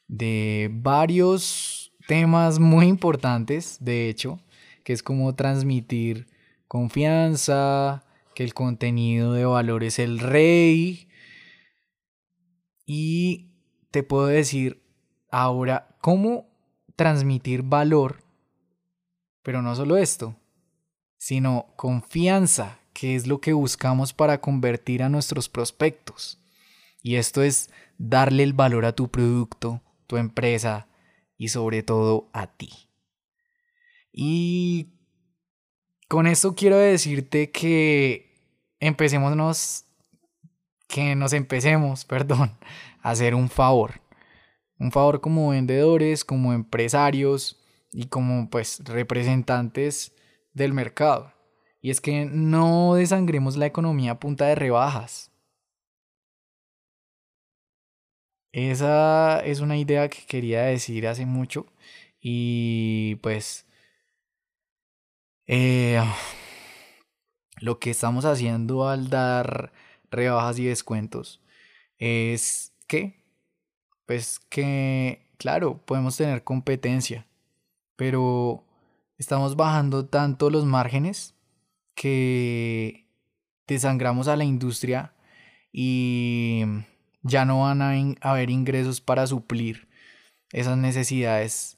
de 0.07 0.71
varios 0.73 1.93
temas 2.07 2.57
muy 2.57 2.87
importantes, 2.87 3.77
de 3.79 4.09
hecho, 4.09 4.39
que 4.83 4.91
es 4.91 5.03
como 5.03 5.35
transmitir 5.35 6.25
confianza, 6.67 8.05
que 8.33 8.43
el 8.43 8.55
contenido 8.55 9.33
de 9.33 9.45
valor 9.45 9.83
es 9.83 9.99
el 9.99 10.17
rey. 10.17 11.07
Y 12.87 13.51
te 13.91 14.01
puedo 14.01 14.25
decir 14.25 14.81
ahora 15.29 15.95
cómo 16.01 16.47
transmitir 16.95 17.61
valor, 17.61 18.23
pero 19.43 19.61
no 19.61 19.75
solo 19.75 19.97
esto, 19.97 20.35
sino 21.19 21.67
confianza, 21.75 22.79
que 22.93 23.15
es 23.15 23.27
lo 23.27 23.39
que 23.41 23.53
buscamos 23.53 24.11
para 24.11 24.41
convertir 24.41 25.03
a 25.03 25.09
nuestros 25.09 25.49
prospectos. 25.49 26.42
Y 27.03 27.17
esto 27.17 27.43
es 27.43 27.69
darle 27.99 28.43
el 28.43 28.53
valor 28.53 28.85
a 28.85 28.95
tu 28.95 29.11
producto, 29.11 29.83
tu 30.07 30.17
empresa 30.17 30.87
y 31.37 31.49
sobre 31.49 31.83
todo 31.83 32.29
a 32.33 32.47
ti. 32.47 32.69
Y 34.13 34.93
con 36.07 36.27
esto 36.27 36.55
quiero 36.55 36.77
decirte 36.77 37.51
que 37.51 38.33
empecémonos, 38.79 39.85
que 40.87 41.15
nos 41.15 41.33
empecemos, 41.33 42.05
perdón, 42.05 42.57
a 43.01 43.09
hacer 43.11 43.35
un 43.35 43.49
favor. 43.49 44.01
Un 44.79 44.91
favor 44.91 45.19
como 45.19 45.49
vendedores, 45.49 46.23
como 46.23 46.53
empresarios 46.53 47.61
y 47.91 48.05
como 48.05 48.49
pues 48.49 48.81
representantes 48.85 50.13
del 50.53 50.71
mercado. 50.73 51.33
Y 51.81 51.89
es 51.89 51.99
que 51.99 52.25
no 52.25 52.95
desangremos 52.95 53.57
la 53.57 53.65
economía 53.65 54.13
a 54.13 54.19
punta 54.19 54.45
de 54.45 54.55
rebajas. 54.55 55.32
Esa 58.53 59.39
es 59.39 59.61
una 59.61 59.77
idea 59.77 60.09
que 60.09 60.25
quería 60.27 60.61
decir 60.63 61.07
hace 61.07 61.25
mucho 61.25 61.65
y 62.21 63.15
pues 63.15 63.65
eh, 65.47 65.99
lo 67.59 67.79
que 67.79 67.89
estamos 67.89 68.25
haciendo 68.25 68.87
al 68.87 69.09
dar 69.09 69.73
rebajas 70.11 70.59
y 70.59 70.65
descuentos 70.65 71.41
es 71.97 72.73
que, 72.87 73.23
pues 74.05 74.39
que, 74.49 75.27
claro, 75.37 75.79
podemos 75.85 76.15
tener 76.17 76.43
competencia, 76.43 77.25
pero 77.95 78.63
estamos 79.17 79.55
bajando 79.55 80.05
tanto 80.05 80.51
los 80.51 80.65
márgenes 80.65 81.35
que 81.95 83.07
desangramos 83.67 84.27
a 84.27 84.35
la 84.35 84.43
industria 84.43 85.13
y 85.71 86.63
ya 87.23 87.45
no 87.45 87.61
van 87.61 87.81
a 87.81 88.29
haber 88.29 88.49
ingresos 88.49 89.01
para 89.01 89.25
suplir 89.27 89.87
esas 90.51 90.77
necesidades 90.77 91.77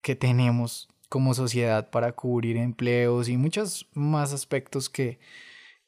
que 0.00 0.16
tenemos 0.16 0.88
como 1.08 1.34
sociedad 1.34 1.90
para 1.90 2.12
cubrir 2.12 2.56
empleos 2.56 3.28
y 3.28 3.36
muchos 3.36 3.86
más 3.92 4.32
aspectos 4.32 4.88
que, 4.88 5.20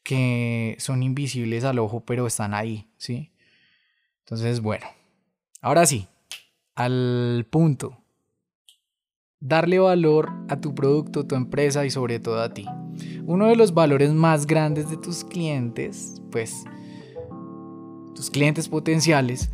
que 0.02 0.76
son 0.78 1.02
invisibles 1.02 1.64
al 1.64 1.78
ojo, 1.78 2.04
pero 2.04 2.26
están 2.26 2.52
ahí, 2.52 2.90
¿sí? 2.98 3.32
Entonces, 4.20 4.60
bueno, 4.60 4.86
ahora 5.62 5.86
sí, 5.86 6.08
al 6.74 7.46
punto. 7.50 7.98
Darle 9.40 9.78
valor 9.78 10.30
a 10.48 10.60
tu 10.60 10.74
producto, 10.74 11.26
tu 11.26 11.34
empresa 11.34 11.84
y 11.84 11.90
sobre 11.90 12.18
todo 12.18 12.40
a 12.40 12.52
ti. 12.52 12.66
Uno 13.26 13.46
de 13.46 13.56
los 13.56 13.74
valores 13.74 14.12
más 14.12 14.46
grandes 14.46 14.88
de 14.90 14.96
tus 14.96 15.24
clientes, 15.24 16.22
pues, 16.30 16.64
tus 18.24 18.30
clientes 18.30 18.70
potenciales, 18.70 19.50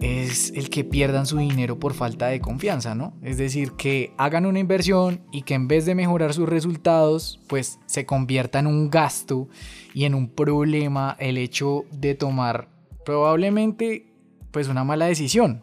es 0.00 0.52
el 0.54 0.70
que 0.70 0.84
pierdan 0.84 1.26
su 1.26 1.36
dinero 1.38 1.80
por 1.80 1.92
falta 1.92 2.28
de 2.28 2.40
confianza, 2.40 2.94
¿no? 2.94 3.12
Es 3.22 3.38
decir, 3.38 3.72
que 3.72 4.12
hagan 4.18 4.46
una 4.46 4.60
inversión 4.60 5.20
y 5.32 5.42
que 5.42 5.54
en 5.54 5.66
vez 5.66 5.84
de 5.84 5.96
mejorar 5.96 6.32
sus 6.32 6.48
resultados, 6.48 7.40
pues 7.48 7.80
se 7.86 8.06
convierta 8.06 8.60
en 8.60 8.68
un 8.68 8.88
gasto 8.88 9.48
y 9.94 10.04
en 10.04 10.14
un 10.14 10.28
problema 10.28 11.16
el 11.18 11.36
hecho 11.36 11.86
de 11.90 12.14
tomar 12.14 12.68
probablemente 13.04 14.06
pues 14.52 14.68
una 14.68 14.84
mala 14.84 15.06
decisión. 15.06 15.60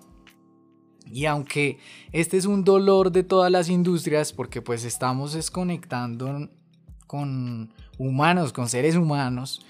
Y 1.05 1.25
aunque 1.25 1.77
este 2.11 2.35
es 2.35 2.45
un 2.45 2.65
dolor 2.65 3.13
de 3.13 3.23
todas 3.23 3.49
las 3.49 3.69
industrias 3.69 4.33
porque 4.33 4.61
pues 4.61 4.83
estamos 4.83 5.31
desconectando 5.31 6.49
con 7.07 7.73
humanos, 7.97 8.51
con 8.51 8.67
seres 8.67 8.97
humanos, 8.97 9.65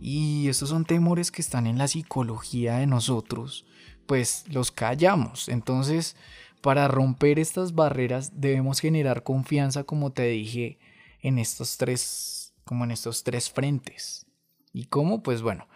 y 0.00 0.48
estos 0.48 0.70
son 0.70 0.84
temores 0.84 1.30
que 1.30 1.42
están 1.42 1.66
en 1.66 1.76
la 1.76 1.86
psicología 1.86 2.78
de 2.78 2.86
nosotros, 2.86 3.66
pues 4.06 4.44
los 4.48 4.70
callamos. 4.70 5.48
Entonces, 5.48 6.16
para 6.62 6.88
romper 6.88 7.38
estas 7.38 7.74
barreras 7.74 8.40
debemos 8.40 8.80
generar 8.80 9.22
confianza, 9.22 9.84
como 9.84 10.10
te 10.12 10.24
dije, 10.24 10.78
en 11.20 11.38
estos 11.38 11.76
tres, 11.76 12.54
como 12.64 12.84
en 12.84 12.92
estos 12.92 13.24
tres 13.24 13.50
frentes. 13.50 14.26
¿Y 14.72 14.86
cómo? 14.86 15.22
Pues 15.22 15.42
bueno, 15.42 15.68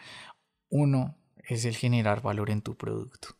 uno 0.71 1.16
es 1.47 1.64
el 1.66 1.76
generar 1.76 2.23
valor 2.23 2.50
en 2.50 2.62
tu 2.62 2.76
producto. 2.76 3.37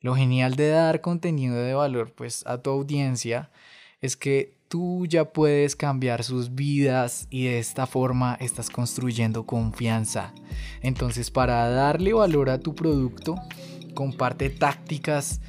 Lo 0.00 0.14
genial 0.14 0.56
de 0.56 0.68
dar 0.68 1.00
contenido 1.00 1.56
de 1.56 1.74
valor 1.74 2.12
pues 2.14 2.46
a 2.46 2.62
tu 2.62 2.70
audiencia 2.70 3.50
es 4.00 4.16
que 4.16 4.56
tú 4.74 5.06
ya 5.06 5.24
puedes 5.24 5.76
cambiar 5.76 6.24
sus 6.24 6.56
vidas 6.56 7.28
y 7.30 7.44
de 7.44 7.60
esta 7.60 7.86
forma 7.86 8.36
estás 8.40 8.70
construyendo 8.70 9.46
confianza. 9.46 10.34
Entonces, 10.80 11.30
para 11.30 11.68
darle 11.68 12.12
valor 12.12 12.50
a 12.50 12.58
tu 12.58 12.74
producto, 12.74 13.36
comparte 13.94 14.50
tácticas 14.50 15.40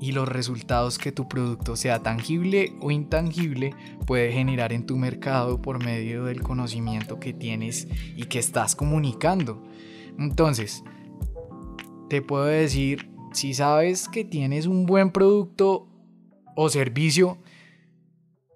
y 0.00 0.12
los 0.12 0.26
resultados 0.26 0.96
que 0.96 1.12
tu 1.12 1.28
producto 1.28 1.76
sea 1.76 2.02
tangible 2.02 2.72
o 2.80 2.90
intangible 2.90 3.74
puede 4.06 4.32
generar 4.32 4.72
en 4.72 4.86
tu 4.86 4.96
mercado 4.96 5.60
por 5.60 5.84
medio 5.84 6.24
del 6.24 6.40
conocimiento 6.40 7.20
que 7.20 7.34
tienes 7.34 7.86
y 8.16 8.24
que 8.24 8.38
estás 8.38 8.74
comunicando. 8.74 9.62
Entonces, 10.18 10.84
te 12.08 12.22
puedo 12.22 12.46
decir, 12.46 13.10
si 13.34 13.52
sabes 13.52 14.08
que 14.08 14.24
tienes 14.24 14.64
un 14.64 14.86
buen 14.86 15.10
producto 15.10 15.86
o 16.56 16.70
servicio, 16.70 17.36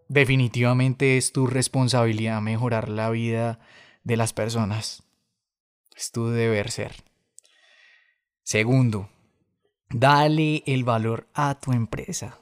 definitivamente 0.08 1.16
es 1.16 1.32
tu 1.32 1.46
responsabilidad 1.46 2.40
mejorar 2.40 2.88
la 2.88 3.10
vida 3.10 3.60
de 4.04 4.16
las 4.16 4.32
personas. 4.32 5.02
Es 5.96 6.12
tu 6.12 6.28
deber 6.28 6.70
ser. 6.70 6.92
Segundo, 8.42 9.08
Dale 9.90 10.62
el 10.66 10.84
valor 10.84 11.28
a 11.32 11.58
tu 11.58 11.72
empresa, 11.72 12.38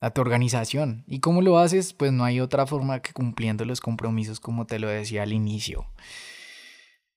a 0.00 0.10
tu 0.10 0.20
organización. 0.20 1.02
¿Y 1.08 1.18
cómo 1.18 1.42
lo 1.42 1.58
haces? 1.58 1.92
Pues 1.92 2.12
no 2.12 2.22
hay 2.22 2.38
otra 2.38 2.66
forma 2.66 3.02
que 3.02 3.12
cumpliendo 3.12 3.64
los 3.64 3.80
compromisos 3.80 4.38
como 4.38 4.64
te 4.64 4.78
lo 4.78 4.86
decía 4.86 5.24
al 5.24 5.32
inicio. 5.32 5.86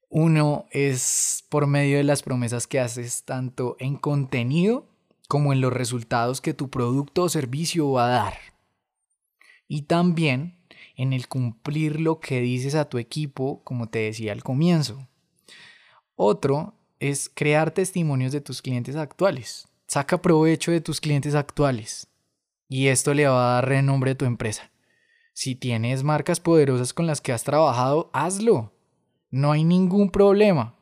Uno 0.10 0.66
es 0.72 1.46
por 1.50 1.68
medio 1.68 1.98
de 1.98 2.04
las 2.04 2.24
promesas 2.24 2.66
que 2.66 2.80
haces 2.80 3.24
tanto 3.24 3.78
en 3.80 3.98
contenido 3.98 4.88
como 5.28 5.54
en 5.54 5.62
los 5.62 5.72
resultados 5.72 6.42
que 6.42 6.56
tu 6.56 6.72
producto 6.72 7.24
o 7.24 7.30
servicio 7.30 7.92
va 7.92 8.08
a 8.08 8.24
dar. 8.24 8.51
Y 9.74 9.84
también 9.84 10.58
en 10.98 11.14
el 11.14 11.30
cumplir 11.30 12.02
lo 12.02 12.20
que 12.20 12.42
dices 12.42 12.76
a 12.76 12.90
tu 12.90 12.98
equipo, 12.98 13.64
como 13.64 13.88
te 13.88 14.00
decía 14.00 14.34
al 14.34 14.44
comienzo. 14.44 15.08
Otro 16.18 16.76
es 17.00 17.32
crear 17.34 17.72
testimonios 17.72 18.34
de 18.34 18.42
tus 18.42 18.62
clientes 18.62 18.98
actuales. 18.98 19.70
Saca 19.88 20.22
provecho 20.22 20.74
de 20.74 20.82
tus 20.82 21.00
clientes 21.00 21.36
actuales. 21.36 22.10
Y 22.68 22.88
esto 22.88 23.14
le 23.14 23.28
va 23.28 23.52
a 23.52 23.54
dar 23.54 23.70
renombre 23.70 24.12
a 24.12 24.18
tu 24.18 24.26
empresa. 24.26 24.70
Si 25.32 25.56
tienes 25.56 26.04
marcas 26.04 26.42
poderosas 26.42 26.94
con 26.94 27.08
las 27.08 27.22
que 27.22 27.32
has 27.32 27.46
trabajado, 27.46 28.10
hazlo. 28.12 28.74
No 29.30 29.54
hay 29.54 29.64
ningún 29.64 30.12
problema. 30.12 30.76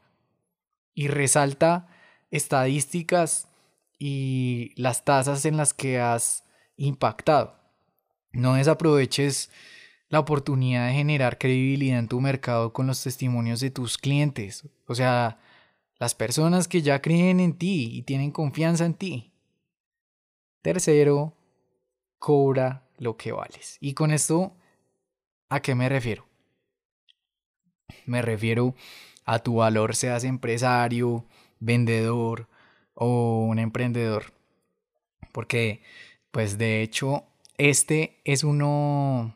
Y 0.95 1.09
resalta 1.09 1.89
estadísticas 2.31 3.49
y 3.99 4.73
las 4.81 5.05
tasas 5.05 5.45
en 5.45 5.57
las 5.57 5.75
que 5.75 5.99
has 5.99 6.43
impactado. 6.75 7.58
No 8.31 8.55
desaproveches 8.55 9.49
la 10.09 10.19
oportunidad 10.19 10.87
de 10.87 10.93
generar 10.93 11.37
credibilidad 11.37 11.99
en 11.99 12.07
tu 12.07 12.19
mercado 12.19 12.73
con 12.73 12.87
los 12.87 13.03
testimonios 13.03 13.59
de 13.59 13.71
tus 13.71 13.97
clientes. 13.97 14.67
O 14.87 14.95
sea, 14.95 15.39
las 15.99 16.15
personas 16.15 16.67
que 16.67 16.81
ya 16.81 17.01
creen 17.01 17.39
en 17.39 17.53
ti 17.53 17.89
y 17.93 18.01
tienen 18.03 18.31
confianza 18.31 18.85
en 18.85 18.93
ti. 18.95 19.31
Tercero, 20.61 21.33
cobra 22.17 22.87
lo 22.97 23.17
que 23.17 23.31
vales. 23.31 23.77
Y 23.79 23.93
con 23.93 24.11
esto, 24.11 24.55
¿a 25.47 25.61
qué 25.61 25.75
me 25.75 25.89
refiero? 25.89 26.25
Me 28.05 28.21
refiero 28.21 28.75
a 29.25 29.39
tu 29.39 29.55
valor, 29.55 29.95
seas 29.95 30.23
empresario, 30.23 31.25
vendedor 31.59 32.47
o 32.93 33.45
un 33.45 33.59
emprendedor. 33.59 34.33
Porque, 35.31 35.83
pues 36.31 36.57
de 36.57 36.81
hecho, 36.81 37.25
este 37.59 38.21
es 38.23 38.43
uno 38.43 39.35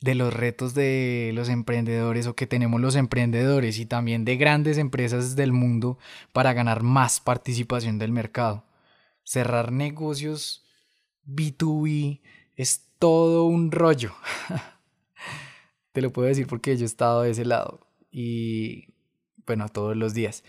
de 0.00 0.14
los 0.14 0.32
retos 0.32 0.72
de 0.72 1.32
los 1.34 1.48
emprendedores 1.48 2.28
o 2.28 2.36
que 2.36 2.46
tenemos 2.46 2.80
los 2.80 2.94
emprendedores 2.94 3.78
y 3.78 3.86
también 3.86 4.24
de 4.24 4.36
grandes 4.36 4.78
empresas 4.78 5.34
del 5.34 5.52
mundo 5.52 5.98
para 6.32 6.52
ganar 6.52 6.84
más 6.84 7.20
participación 7.20 7.98
del 7.98 8.12
mercado. 8.12 8.64
Cerrar 9.24 9.72
negocios 9.72 10.64
B2B 11.26 12.20
es 12.54 12.86
todo 13.00 13.44
un 13.46 13.72
rollo. 13.72 14.14
Te 15.92 16.00
lo 16.00 16.12
puedo 16.12 16.28
decir 16.28 16.46
porque 16.46 16.76
yo 16.76 16.84
he 16.84 16.86
estado 16.86 17.22
de 17.22 17.30
ese 17.30 17.44
lado 17.44 17.80
y 18.12 18.94
bueno, 19.44 19.68
todos 19.68 19.96
los 19.96 20.14
días 20.14 20.44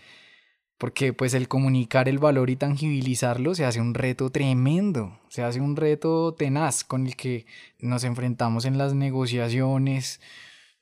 porque 0.78 1.12
pues 1.12 1.34
el 1.34 1.48
comunicar 1.48 2.08
el 2.08 2.18
valor 2.18 2.50
y 2.50 2.56
tangibilizarlo 2.56 3.54
se 3.54 3.64
hace 3.64 3.80
un 3.80 3.94
reto 3.94 4.30
tremendo, 4.30 5.20
se 5.28 5.42
hace 5.42 5.60
un 5.60 5.74
reto 5.76 6.34
tenaz 6.34 6.84
con 6.84 7.06
el 7.06 7.16
que 7.16 7.46
nos 7.80 8.04
enfrentamos 8.04 8.64
en 8.64 8.78
las 8.78 8.94
negociaciones, 8.94 10.20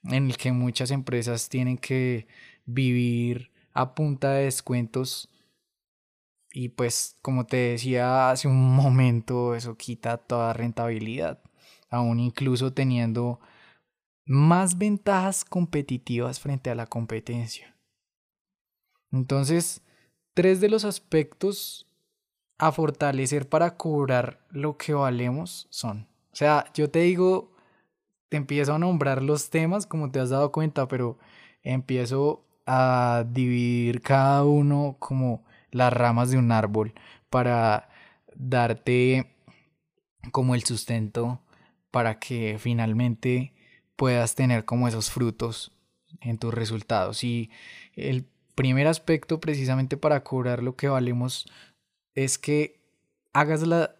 en 0.04 0.26
el 0.26 0.37
que 0.37 0.52
muchas 0.52 0.90
empresas 0.90 1.48
tienen 1.48 1.78
que 1.78 2.28
vivir 2.66 3.50
a 3.72 3.94
punta 3.94 4.32
de 4.32 4.44
descuentos 4.44 5.30
y 6.52 6.70
pues 6.70 7.18
como 7.22 7.46
te 7.46 7.56
decía 7.56 8.30
hace 8.30 8.48
un 8.48 8.74
momento 8.74 9.54
eso 9.54 9.76
quita 9.76 10.18
toda 10.18 10.52
rentabilidad, 10.52 11.42
aún 11.88 12.20
incluso 12.20 12.72
teniendo 12.72 13.40
más 14.26 14.76
ventajas 14.76 15.44
competitivas 15.44 16.40
frente 16.40 16.68
a 16.70 16.74
la 16.74 16.87
competencia. 16.87 17.76
Entonces, 19.12 19.82
tres 20.37 20.61
de 20.61 20.68
los 20.68 20.85
aspectos 20.85 21.87
a 22.59 22.70
fortalecer 22.70 23.49
para 23.49 23.79
cobrar 23.79 24.38
lo 24.51 24.77
que 24.77 24.92
valemos 24.92 25.66
son. 25.70 26.07
O 26.31 26.37
sea, 26.37 26.66
yo 26.75 26.90
te 26.90 27.01
digo, 27.01 27.53
te 28.29 28.37
empiezo 28.37 28.75
a 28.75 28.79
nombrar 28.79 29.22
los 29.22 29.49
temas 29.49 29.87
como 29.87 30.11
te 30.11 30.20
has 30.20 30.29
dado 30.29 30.53
cuenta, 30.53 30.88
pero 30.88 31.18
empiezo 31.62 32.44
a 32.66 33.25
dividir 33.27 34.03
cada 34.03 34.44
uno 34.44 34.96
como 34.99 35.42
las 35.70 35.90
ramas 35.90 36.31
de 36.31 36.37
un 36.37 36.53
árbol 36.53 36.92
para 37.31 37.88
darte 38.35 39.35
como 40.33 40.55
el 40.55 40.64
sustento 40.64 41.40
para 41.90 42.18
que 42.18 42.59
finalmente 42.59 43.55
puedas 43.96 44.35
tener 44.35 44.66
como 44.66 44.87
esos 44.87 45.11
frutos 45.11 45.72
en 46.20 46.37
tus 46.37 46.53
resultados. 46.53 47.25
Y 47.25 47.51
el 47.94 48.27
primer 48.56 48.88
aspecto 48.88 49.38
precisamente 49.38 49.96
para 49.96 50.24
cobrar 50.24 50.62
lo 50.62 50.74
que 50.74 50.88
valemos 50.88 51.46
es 52.14 52.38
que 52.38 52.80
hagas 53.32 53.64
la 53.64 53.94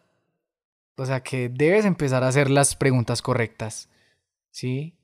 O 0.97 1.07
sea 1.07 1.23
que 1.23 1.49
debes 1.49 1.85
empezar 1.85 2.25
a 2.25 2.29
hacer 2.29 2.51
las 2.51 2.75
preguntas 2.75 3.23
correctas. 3.23 3.89
¿Sí? 4.51 4.95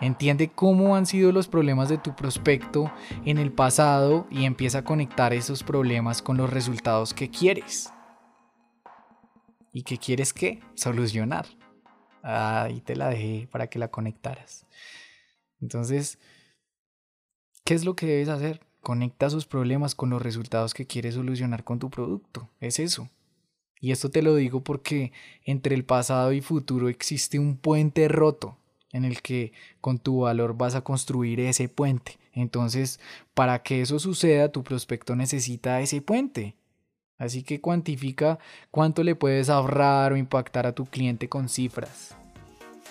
Entiende 0.00 0.50
cómo 0.50 0.96
han 0.96 1.06
sido 1.06 1.30
los 1.30 1.46
problemas 1.46 1.88
de 1.88 1.98
tu 1.98 2.16
prospecto 2.16 2.92
en 3.24 3.38
el 3.38 3.52
pasado 3.52 4.26
y 4.30 4.46
empieza 4.46 4.78
a 4.78 4.84
conectar 4.84 5.32
esos 5.32 5.62
problemas 5.62 6.22
con 6.22 6.36
los 6.36 6.50
resultados 6.50 7.14
que 7.14 7.30
quieres. 7.30 7.92
¿Y 9.72 9.84
qué 9.84 9.98
quieres 9.98 10.32
qué? 10.32 10.60
Solucionar. 10.74 11.46
Ahí 12.22 12.80
te 12.80 12.96
la 12.96 13.10
dejé 13.10 13.46
para 13.46 13.68
que 13.68 13.78
la 13.78 13.88
conectaras. 13.88 14.66
Entonces, 15.60 16.18
¿qué 17.64 17.74
es 17.74 17.84
lo 17.84 17.96
que 17.96 18.06
debes 18.06 18.28
hacer? 18.28 18.60
Conecta 18.80 19.30
sus 19.30 19.46
problemas 19.46 19.94
con 19.94 20.10
los 20.10 20.22
resultados 20.22 20.74
que 20.74 20.86
quieres 20.86 21.14
solucionar 21.14 21.64
con 21.64 21.78
tu 21.78 21.90
producto. 21.90 22.48
Es 22.60 22.78
eso. 22.78 23.08
Y 23.80 23.90
esto 23.90 24.10
te 24.10 24.22
lo 24.22 24.34
digo 24.36 24.62
porque 24.62 25.12
entre 25.44 25.74
el 25.74 25.84
pasado 25.84 26.32
y 26.32 26.40
futuro 26.40 26.88
existe 26.88 27.38
un 27.38 27.56
puente 27.56 28.08
roto 28.08 28.56
en 28.92 29.04
el 29.04 29.22
que 29.22 29.52
con 29.80 29.98
tu 29.98 30.20
valor 30.20 30.56
vas 30.56 30.74
a 30.74 30.82
construir 30.82 31.40
ese 31.40 31.68
puente. 31.68 32.18
Entonces, 32.32 33.00
para 33.34 33.62
que 33.62 33.80
eso 33.80 33.98
suceda, 33.98 34.52
tu 34.52 34.62
prospecto 34.62 35.16
necesita 35.16 35.80
ese 35.80 36.00
puente. 36.00 36.54
Así 37.18 37.42
que 37.42 37.60
cuantifica 37.60 38.38
cuánto 38.70 39.02
le 39.02 39.14
puedes 39.14 39.48
ahorrar 39.48 40.12
o 40.12 40.16
impactar 40.16 40.66
a 40.66 40.74
tu 40.74 40.86
cliente 40.86 41.28
con 41.28 41.48
cifras. 41.48 42.16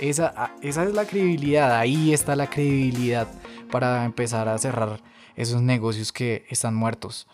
Esa, 0.02 0.34
ah, 0.36 0.56
esa 0.64 0.84
es 0.84 0.94
la 0.94 1.06
credibilidad, 1.06 1.78
ahí 1.78 2.12
está 2.12 2.36
la 2.36 2.50
credibilidad 2.50 3.28
para 3.70 4.04
empezar 4.04 4.50
a 4.50 4.58
cerrar 4.58 5.00
esos 5.36 5.62
negocios 5.62 6.12
que 6.12 6.44
están 6.50 6.74
muertos. 6.74 7.28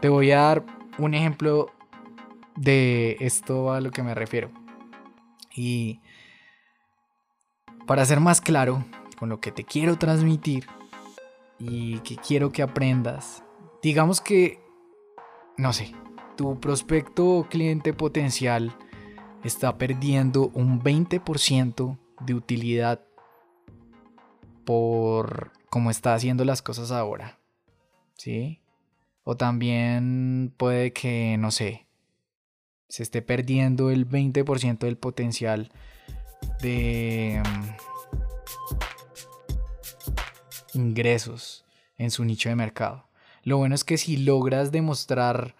Te 0.00 0.08
voy 0.08 0.32
a 0.32 0.40
dar 0.40 0.64
un 0.96 1.12
ejemplo 1.12 1.70
de 2.56 3.18
esto 3.20 3.72
a 3.72 3.82
lo 3.82 3.90
que 3.90 4.02
me 4.02 4.14
refiero. 4.14 4.50
Y 5.54 6.00
para 7.86 8.06
ser 8.06 8.20
más 8.20 8.40
claro 8.40 8.84
con 9.18 9.28
lo 9.28 9.40
que 9.40 9.52
te 9.52 9.64
quiero 9.64 9.98
transmitir 9.98 10.66
y 11.58 11.98
que 11.98 12.16
quiero 12.16 12.52
que 12.52 12.62
aprendas, 12.62 13.44
digamos 13.82 14.22
que, 14.22 14.60
no 15.58 15.74
sé, 15.74 15.94
tu 16.36 16.58
prospecto 16.58 17.26
o 17.26 17.48
cliente 17.48 17.92
potencial 17.92 18.74
está 19.44 19.76
perdiendo 19.76 20.50
un 20.54 20.82
20% 20.82 21.98
de 22.20 22.34
utilidad 22.34 23.00
por 24.64 25.52
cómo 25.70 25.90
está 25.90 26.14
haciendo 26.14 26.44
las 26.44 26.62
cosas 26.62 26.90
ahora. 26.90 27.38
¿Sí? 28.16 28.60
O 29.24 29.36
también 29.36 30.54
puede 30.56 30.92
que, 30.92 31.36
no 31.38 31.50
sé, 31.50 31.86
se 32.88 33.02
esté 33.02 33.22
perdiendo 33.22 33.90
el 33.90 34.08
20% 34.08 34.78
del 34.78 34.96
potencial 34.96 35.72
de 36.60 37.42
mm, 37.44 37.64
ingresos 40.78 41.64
en 41.96 42.10
su 42.10 42.24
nicho 42.24 42.48
de 42.48 42.56
mercado. 42.56 43.08
Lo 43.42 43.58
bueno 43.58 43.74
es 43.74 43.84
que 43.84 43.98
si 43.98 44.16
logras 44.16 44.72
demostrar 44.72 45.54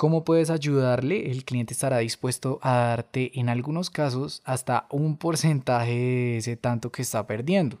cómo 0.00 0.24
puedes 0.24 0.48
ayudarle, 0.48 1.30
el 1.30 1.44
cliente 1.44 1.74
estará 1.74 1.98
dispuesto 1.98 2.58
a 2.62 2.72
darte 2.72 3.38
en 3.38 3.50
algunos 3.50 3.90
casos 3.90 4.40
hasta 4.46 4.86
un 4.88 5.18
porcentaje 5.18 5.92
de 5.92 6.36
ese 6.38 6.56
tanto 6.56 6.90
que 6.90 7.02
está 7.02 7.26
perdiendo. 7.26 7.78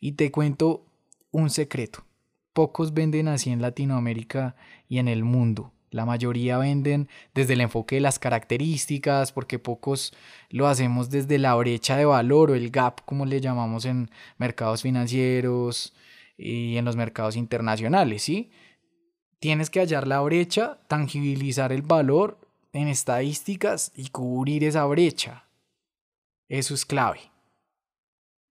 Y 0.00 0.12
te 0.12 0.30
cuento 0.30 0.86
un 1.30 1.50
secreto. 1.50 2.06
Pocos 2.54 2.94
venden 2.94 3.28
así 3.28 3.50
en 3.50 3.60
Latinoamérica 3.60 4.56
y 4.88 4.96
en 4.96 5.08
el 5.08 5.24
mundo. 5.24 5.74
La 5.90 6.06
mayoría 6.06 6.56
venden 6.56 7.10
desde 7.34 7.52
el 7.52 7.60
enfoque 7.60 7.96
de 7.96 8.00
las 8.00 8.18
características, 8.18 9.30
porque 9.32 9.58
pocos 9.58 10.14
lo 10.48 10.68
hacemos 10.68 11.10
desde 11.10 11.38
la 11.38 11.54
brecha 11.54 11.98
de 11.98 12.06
valor 12.06 12.52
o 12.52 12.54
el 12.54 12.70
gap, 12.70 13.02
como 13.04 13.26
le 13.26 13.42
llamamos 13.42 13.84
en 13.84 14.08
mercados 14.38 14.80
financieros 14.80 15.92
y 16.38 16.78
en 16.78 16.86
los 16.86 16.96
mercados 16.96 17.36
internacionales, 17.36 18.22
¿sí? 18.22 18.50
Tienes 19.42 19.70
que 19.70 19.80
hallar 19.80 20.06
la 20.06 20.20
brecha, 20.20 20.78
tangibilizar 20.86 21.72
el 21.72 21.82
valor 21.82 22.38
en 22.72 22.86
estadísticas 22.86 23.90
y 23.96 24.06
cubrir 24.10 24.62
esa 24.62 24.84
brecha. 24.84 25.48
Eso 26.48 26.74
es 26.74 26.86
clave. 26.86 27.22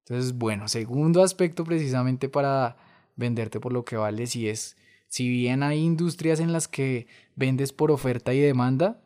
Entonces, 0.04 0.34
bueno, 0.34 0.68
segundo 0.68 1.24
aspecto 1.24 1.64
precisamente 1.64 2.28
para 2.28 2.76
venderte 3.16 3.62
por 3.62 3.72
lo 3.72 3.86
que 3.86 3.96
vales 3.96 4.36
y 4.36 4.50
es 4.50 4.76
si 5.08 5.30
bien 5.30 5.64
hay 5.64 5.80
industrias 5.80 6.42
en 6.42 6.52
las 6.52 6.68
que 6.68 7.08
vendes 7.38 7.72
por 7.72 7.90
oferta 7.90 8.34
y 8.34 8.42
demanda, 8.42 9.02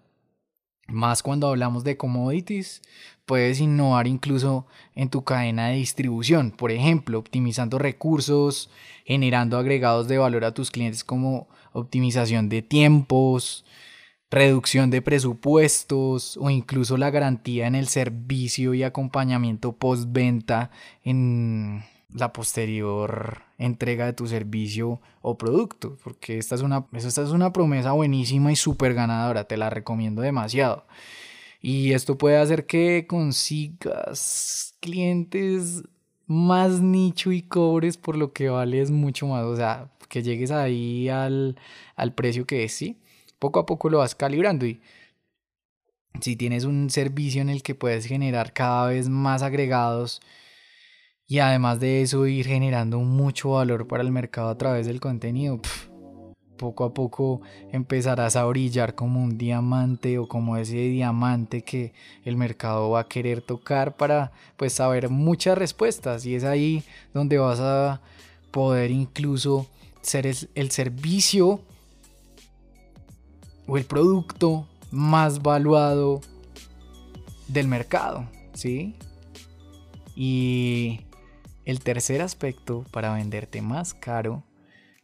más 0.88 1.22
cuando 1.22 1.48
hablamos 1.50 1.84
de 1.84 1.98
commodities, 1.98 2.82
puedes 3.26 3.60
innovar 3.60 4.08
incluso 4.08 4.66
en 4.96 5.10
tu 5.10 5.24
cadena 5.24 5.68
de 5.68 5.76
distribución, 5.76 6.52
por 6.52 6.72
ejemplo, 6.72 7.20
optimizando 7.20 7.80
recursos, 7.80 8.70
generando 9.06 9.58
agregados 9.58 10.08
de 10.08 10.18
valor 10.18 10.46
a 10.46 10.54
tus 10.54 10.72
clientes 10.72 11.04
como 11.04 11.48
optimización 11.74 12.50
de 12.50 12.62
tiempos, 12.62 13.66
reducción 14.32 14.90
de 14.90 15.02
presupuestos 15.02 16.38
o 16.38 16.50
incluso 16.50 16.98
la 16.98 17.10
garantía 17.10 17.68
en 17.68 17.76
el 17.76 17.88
servicio 17.88 18.74
y 18.74 18.84
acompañamiento 18.84 19.74
postventa 19.74 20.72
en 21.04 21.84
la 22.14 22.32
posterior 22.32 23.42
entrega 23.58 24.06
de 24.06 24.14
tu 24.14 24.28
servicio 24.28 25.02
o 25.22 25.38
producto, 25.38 25.98
porque 26.04 26.38
esta 26.38 26.56
es 26.56 26.62
una, 26.62 26.86
esta 26.94 27.22
es 27.22 27.30
una 27.30 27.52
promesa 27.52 27.92
buenísima 27.92 28.52
y 28.52 28.56
súper 28.56 28.94
ganadora, 28.94 29.46
te 29.46 29.58
la 29.58 29.70
recomiendo 29.70 30.22
demasiado. 30.22 30.86
Y 31.68 31.94
esto 31.94 32.16
puede 32.16 32.38
hacer 32.38 32.68
que 32.68 33.08
consigas 33.08 34.76
clientes 34.80 35.82
más 36.28 36.80
nicho 36.80 37.32
y 37.32 37.42
cobres 37.42 37.98
por 37.98 38.18
lo 38.18 38.34
que 38.34 38.50
vales 38.50 38.92
mucho 38.92 39.26
más, 39.26 39.46
o 39.46 39.56
sea, 39.56 39.92
que 40.08 40.22
llegues 40.22 40.52
ahí 40.52 41.10
al, 41.10 41.58
al 41.96 42.14
precio 42.14 42.46
que 42.46 42.66
es, 42.66 42.74
¿sí? 42.74 43.00
Poco 43.40 43.60
a 43.60 43.66
poco 43.66 43.90
lo 43.90 43.98
vas 43.98 44.14
calibrando 44.14 44.68
y 44.68 44.80
si 46.22 46.36
tienes 46.36 46.66
un 46.66 46.92
servicio 46.92 47.42
en 47.42 47.50
el 47.50 47.64
que 47.64 47.74
puedes 47.74 48.06
generar 48.06 48.54
cada 48.54 48.90
vez 48.90 49.10
más 49.10 49.42
agregados, 49.42 50.22
y 51.26 51.40
además 51.40 51.80
de 51.80 52.04
eso 52.04 52.28
ir 52.28 52.46
generando 52.46 53.00
mucho 53.00 53.54
valor 53.54 53.88
para 53.88 54.04
el 54.04 54.12
mercado 54.12 54.50
a 54.50 54.58
través 54.60 54.86
del 54.86 55.00
contenido, 55.00 55.60
poco 56.58 56.84
a 56.86 56.94
poco 56.94 57.42
empezarás 57.72 58.36
a 58.36 58.46
brillar 58.46 58.96
como 58.96 59.24
un 59.24 59.38
diamante 59.38 60.18
o 60.18 60.28
como 60.28 60.58
ese 60.58 60.76
diamante 60.76 61.62
que 61.62 61.94
el 62.24 62.38
mercado 62.38 62.90
va 62.90 63.02
a 63.02 63.08
querer 63.08 63.42
tocar 63.42 63.96
para 63.96 64.32
pues 64.58 64.74
saber 64.74 65.10
muchas 65.10 65.58
respuestas 65.58 66.26
y 66.26 66.36
es 66.36 66.44
ahí 66.44 66.84
donde 67.14 67.38
vas 67.38 67.60
a 67.60 68.02
poder 68.52 68.92
incluso 68.92 69.68
ser 70.02 70.28
el 70.28 70.72
servicio 70.72 71.62
o 73.68 73.78
el 73.78 73.86
producto 73.86 74.68
más 74.92 75.42
valuado 75.42 76.22
del 77.48 77.68
mercado, 77.68 78.26
¿sí? 78.54 78.96
Y 80.16 81.02
el 81.66 81.80
tercer 81.82 82.22
aspecto 82.22 82.86
para 82.92 83.14
venderte 83.14 83.62
más 83.62 83.94
caro 83.94 84.44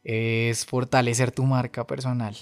es 0.04 0.66
fortalecer 0.66 1.32
tu 1.32 1.44
marca 1.44 1.86
personal. 1.86 2.36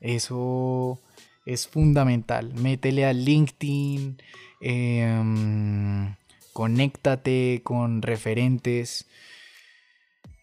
Eso 0.00 1.00
es 1.46 1.66
fundamental. 1.66 2.54
Métele 2.54 3.06
a 3.06 3.12
LinkedIn, 3.12 4.20
em, 4.60 6.14
conéctate 6.52 7.60
con 7.64 8.02
referentes 8.02 9.06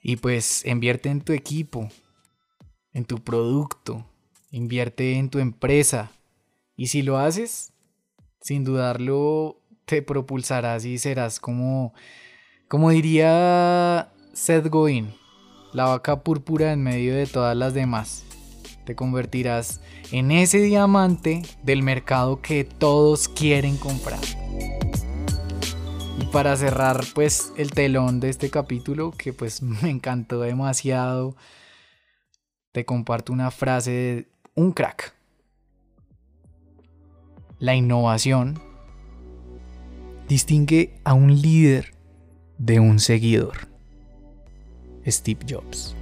y 0.01 0.17
pues 0.17 0.65
invierte 0.65 1.09
en 1.09 1.21
tu 1.21 1.33
equipo, 1.33 1.89
en 2.93 3.05
tu 3.05 3.23
producto, 3.23 4.05
invierte 4.51 5.17
en 5.17 5.29
tu 5.29 5.39
empresa. 5.39 6.11
Y 6.75 6.87
si 6.87 7.01
lo 7.01 7.17
haces, 7.17 7.73
sin 8.41 8.63
dudarlo, 8.63 9.61
te 9.85 10.01
propulsarás 10.01 10.85
y 10.85 10.97
serás 10.97 11.39
como 11.39 11.93
como 12.67 12.89
diría 12.89 14.11
Seth 14.33 14.67
Godin, 14.67 15.13
la 15.73 15.85
vaca 15.85 16.21
púrpura 16.21 16.73
en 16.73 16.83
medio 16.83 17.15
de 17.15 17.27
todas 17.27 17.55
las 17.55 17.73
demás. 17.73 18.23
Te 18.85 18.95
convertirás 18.95 19.81
en 20.11 20.31
ese 20.31 20.59
diamante 20.59 21.43
del 21.63 21.83
mercado 21.83 22.41
que 22.41 22.63
todos 22.63 23.27
quieren 23.27 23.77
comprar. 23.77 24.19
Y 26.19 26.25
para 26.31 26.55
cerrar 26.55 27.03
pues 27.13 27.51
el 27.57 27.71
telón 27.71 28.19
de 28.19 28.29
este 28.29 28.49
capítulo 28.49 29.11
que 29.11 29.33
pues 29.33 29.61
me 29.61 29.89
encantó 29.89 30.39
demasiado, 30.41 31.35
te 32.71 32.85
comparto 32.85 33.33
una 33.33 33.51
frase 33.51 33.91
de 33.91 34.27
un 34.55 34.71
crack. 34.71 35.13
La 37.59 37.75
innovación 37.75 38.59
distingue 40.27 40.99
a 41.03 41.13
un 41.13 41.41
líder 41.41 41.95
de 42.57 42.79
un 42.79 42.99
seguidor. 42.99 43.76
Steve 45.11 45.45
Jobs. 45.45 45.95